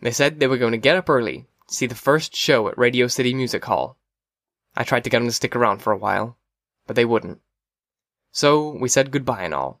They 0.00 0.12
said 0.12 0.38
they 0.38 0.46
were 0.46 0.58
going 0.58 0.72
to 0.72 0.78
get 0.78 0.96
up 0.96 1.08
early 1.08 1.46
to 1.66 1.74
see 1.74 1.86
the 1.86 1.94
first 1.94 2.36
show 2.36 2.68
at 2.68 2.78
Radio 2.78 3.08
City 3.08 3.34
Music 3.34 3.64
Hall. 3.64 3.98
I 4.76 4.84
tried 4.84 5.02
to 5.04 5.10
get 5.10 5.18
them 5.18 5.26
to 5.26 5.32
stick 5.32 5.56
around 5.56 5.82
for 5.82 5.92
a 5.92 5.98
while, 5.98 6.36
but 6.86 6.94
they 6.94 7.04
wouldn't. 7.04 7.40
So 8.30 8.70
we 8.70 8.88
said 8.88 9.10
goodbye 9.10 9.42
and 9.42 9.54
all. 9.54 9.80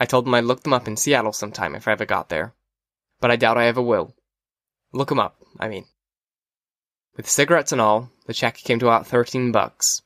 I 0.00 0.06
told 0.06 0.26
them 0.26 0.34
I'd 0.34 0.44
look 0.44 0.62
them 0.62 0.72
up 0.72 0.88
in 0.88 0.96
Seattle 0.96 1.32
sometime 1.32 1.74
if 1.74 1.86
I 1.86 1.92
ever 1.92 2.04
got 2.04 2.28
there, 2.28 2.54
but 3.20 3.30
I 3.30 3.36
doubt 3.36 3.58
I 3.58 3.66
ever 3.66 3.80
will. 3.80 4.14
Look 4.92 5.12
'em 5.12 5.20
up, 5.20 5.36
I 5.60 5.68
mean. 5.68 5.86
With 7.16 7.28
cigarettes 7.28 7.72
and 7.72 7.80
all, 7.80 8.10
the 8.26 8.34
check 8.34 8.56
came 8.56 8.78
to 8.78 8.86
about 8.86 9.06
thirteen 9.06 9.52
bucks. 9.52 10.02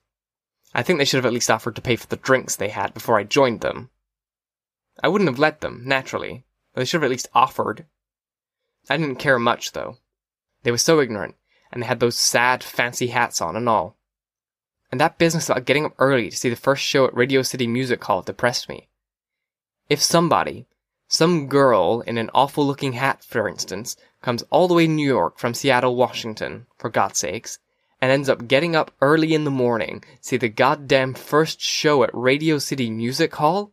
I 0.74 0.80
I 0.80 0.82
think 0.82 0.98
they 0.98 1.04
should 1.04 1.18
have 1.18 1.26
at 1.26 1.32
least 1.32 1.50
offered 1.50 1.74
to 1.76 1.82
pay 1.82 1.96
for 1.96 2.06
the 2.06 2.16
drinks 2.16 2.54
they 2.56 2.68
had 2.68 2.94
before 2.94 3.18
I 3.18 3.24
joined 3.24 3.60
them. 3.60 3.90
I 5.02 5.08
wouldn't 5.08 5.30
have 5.30 5.38
let 5.38 5.60
them, 5.60 5.82
naturally, 5.84 6.44
they 6.74 6.84
should 6.84 7.02
have 7.02 7.04
at 7.04 7.10
least 7.10 7.28
offered. 7.34 7.86
I 8.88 8.96
didn't 8.96 9.16
care 9.16 9.38
much, 9.38 9.72
though. 9.72 9.96
They 10.62 10.70
were 10.70 10.78
so 10.78 11.00
ignorant, 11.00 11.36
and 11.72 11.82
they 11.82 11.86
had 11.86 12.00
those 12.00 12.18
sad, 12.18 12.62
fancy 12.62 13.08
hats 13.08 13.40
on 13.40 13.56
and 13.56 13.68
all. 13.68 13.96
And 14.90 15.00
that 15.00 15.18
business 15.18 15.48
about 15.48 15.64
getting 15.64 15.84
up 15.84 15.94
early 15.98 16.30
to 16.30 16.36
see 16.36 16.50
the 16.50 16.56
first 16.56 16.82
show 16.82 17.06
at 17.06 17.14
Radio 17.14 17.42
City 17.42 17.66
Music 17.66 18.02
Hall 18.04 18.22
depressed 18.22 18.68
me. 18.68 18.88
If 19.88 20.02
somebody, 20.02 20.66
some 21.08 21.48
girl 21.48 22.02
in 22.02 22.18
an 22.18 22.30
awful 22.34 22.66
looking 22.66 22.94
hat, 22.94 23.24
for 23.24 23.48
instance, 23.48 23.96
comes 24.22 24.42
all 24.50 24.68
the 24.68 24.74
way 24.74 24.86
to 24.86 24.92
New 24.92 25.06
York 25.06 25.38
from 25.38 25.54
Seattle, 25.54 25.96
Washington, 25.96 26.66
for 26.78 26.90
God's 26.90 27.18
sakes, 27.18 27.58
and 28.00 28.10
ends 28.10 28.28
up 28.28 28.48
getting 28.48 28.74
up 28.74 28.90
early 29.00 29.34
in 29.34 29.44
the 29.44 29.50
morning, 29.50 30.00
to 30.00 30.06
see 30.20 30.36
the 30.36 30.48
goddamn 30.48 31.14
first 31.14 31.60
show 31.60 32.02
at 32.02 32.10
Radio 32.12 32.58
City 32.58 32.90
Music 32.90 33.34
Hall, 33.34 33.72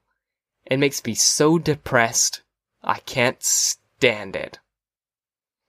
it 0.70 0.78
makes 0.78 1.04
me 1.04 1.16
so 1.16 1.58
depressed. 1.58 2.42
I 2.84 3.00
can't 3.00 3.42
stand 3.42 4.36
it. 4.36 4.60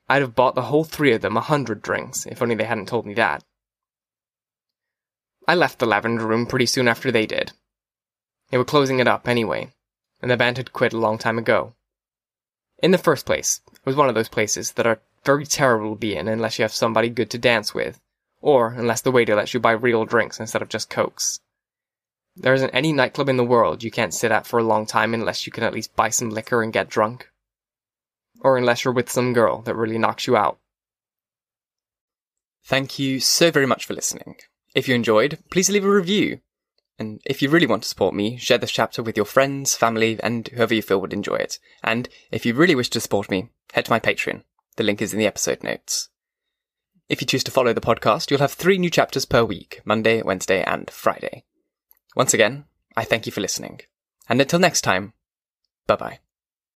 I'd 0.08 0.22
have 0.22 0.34
bought 0.34 0.54
the 0.54 0.62
whole 0.62 0.84
three 0.84 1.12
of 1.12 1.20
them 1.20 1.36
a 1.36 1.40
hundred 1.40 1.82
drinks, 1.82 2.26
if 2.26 2.40
only 2.40 2.54
they 2.54 2.64
hadn't 2.64 2.88
told 2.88 3.06
me 3.06 3.14
that. 3.14 3.44
I 5.46 5.54
left 5.54 5.78
the 5.78 5.86
lavender 5.86 6.26
room 6.26 6.46
pretty 6.46 6.66
soon 6.66 6.88
after 6.88 7.10
they 7.10 7.26
did. 7.26 7.52
They 8.50 8.58
were 8.58 8.64
closing 8.64 8.98
it 8.98 9.08
up 9.08 9.28
anyway, 9.28 9.72
and 10.20 10.30
the 10.30 10.36
band 10.36 10.56
had 10.56 10.72
quit 10.72 10.92
a 10.92 10.98
long 10.98 11.18
time 11.18 11.38
ago. 11.38 11.74
In 12.82 12.90
the 12.90 12.98
first 12.98 13.26
place, 13.26 13.60
it 13.72 13.84
was 13.84 13.96
one 13.96 14.08
of 14.08 14.14
those 14.14 14.28
places 14.28 14.72
that 14.72 14.86
are 14.86 15.00
very 15.24 15.44
terrible 15.44 15.94
to 15.94 15.98
be 15.98 16.16
in 16.16 16.28
unless 16.28 16.58
you 16.58 16.62
have 16.62 16.72
somebody 16.72 17.08
good 17.08 17.30
to 17.30 17.38
dance 17.38 17.74
with, 17.74 18.00
or 18.40 18.74
unless 18.76 19.00
the 19.00 19.10
waiter 19.10 19.34
lets 19.34 19.52
you 19.52 19.60
buy 19.60 19.72
real 19.72 20.04
drinks 20.04 20.40
instead 20.40 20.62
of 20.62 20.68
just 20.68 20.88
cokes. 20.88 21.40
There 22.40 22.54
isn't 22.54 22.70
any 22.70 22.92
nightclub 22.92 23.28
in 23.28 23.36
the 23.36 23.44
world 23.44 23.82
you 23.82 23.90
can't 23.90 24.14
sit 24.14 24.30
at 24.30 24.46
for 24.46 24.58
a 24.58 24.64
long 24.64 24.86
time 24.86 25.12
unless 25.12 25.46
you 25.46 25.52
can 25.52 25.64
at 25.64 25.74
least 25.74 25.96
buy 25.96 26.08
some 26.08 26.30
liquor 26.30 26.62
and 26.62 26.72
get 26.72 26.88
drunk 26.88 27.28
or 28.40 28.56
unless 28.56 28.84
you're 28.84 28.94
with 28.94 29.10
some 29.10 29.32
girl 29.32 29.62
that 29.62 29.74
really 29.74 29.98
knocks 29.98 30.26
you 30.26 30.36
out. 30.36 30.58
Thank 32.64 32.98
you 32.98 33.20
so 33.20 33.50
very 33.50 33.66
much 33.66 33.86
for 33.86 33.94
listening. 33.94 34.36
If 34.74 34.88
you 34.88 34.94
enjoyed, 34.94 35.38
please 35.50 35.70
leave 35.70 35.84
a 35.84 35.90
review. 35.90 36.40
And 36.98 37.20
if 37.24 37.40
you 37.40 37.48
really 37.48 37.66
want 37.66 37.82
to 37.84 37.88
support 37.88 38.14
me, 38.14 38.36
share 38.36 38.58
this 38.58 38.72
chapter 38.72 39.02
with 39.02 39.16
your 39.16 39.24
friends, 39.24 39.76
family, 39.76 40.18
and 40.22 40.48
whoever 40.48 40.74
you 40.74 40.82
feel 40.82 41.00
would 41.00 41.12
enjoy 41.12 41.36
it. 41.36 41.58
And 41.82 42.08
if 42.30 42.44
you 42.44 42.54
really 42.54 42.74
wish 42.74 42.90
to 42.90 43.00
support 43.00 43.30
me, 43.30 43.50
head 43.72 43.86
to 43.86 43.90
my 43.90 44.00
Patreon. 44.00 44.42
The 44.76 44.82
link 44.82 45.00
is 45.00 45.12
in 45.12 45.18
the 45.18 45.26
episode 45.26 45.62
notes. 45.62 46.08
If 47.08 47.20
you 47.20 47.26
choose 47.26 47.44
to 47.44 47.50
follow 47.50 47.72
the 47.72 47.80
podcast, 47.80 48.30
you'll 48.30 48.40
have 48.40 48.52
three 48.52 48.78
new 48.78 48.90
chapters 48.90 49.24
per 49.24 49.44
week 49.44 49.80
Monday, 49.84 50.22
Wednesday, 50.22 50.62
and 50.62 50.90
Friday. 50.90 51.44
Once 52.18 52.34
again, 52.34 52.64
I 52.96 53.04
thank 53.04 53.26
you 53.26 53.32
for 53.32 53.40
listening. 53.40 53.80
And 54.28 54.40
until 54.40 54.58
next 54.58 54.82
time, 54.82 55.12
bye 55.86 55.94
bye. 55.94 56.18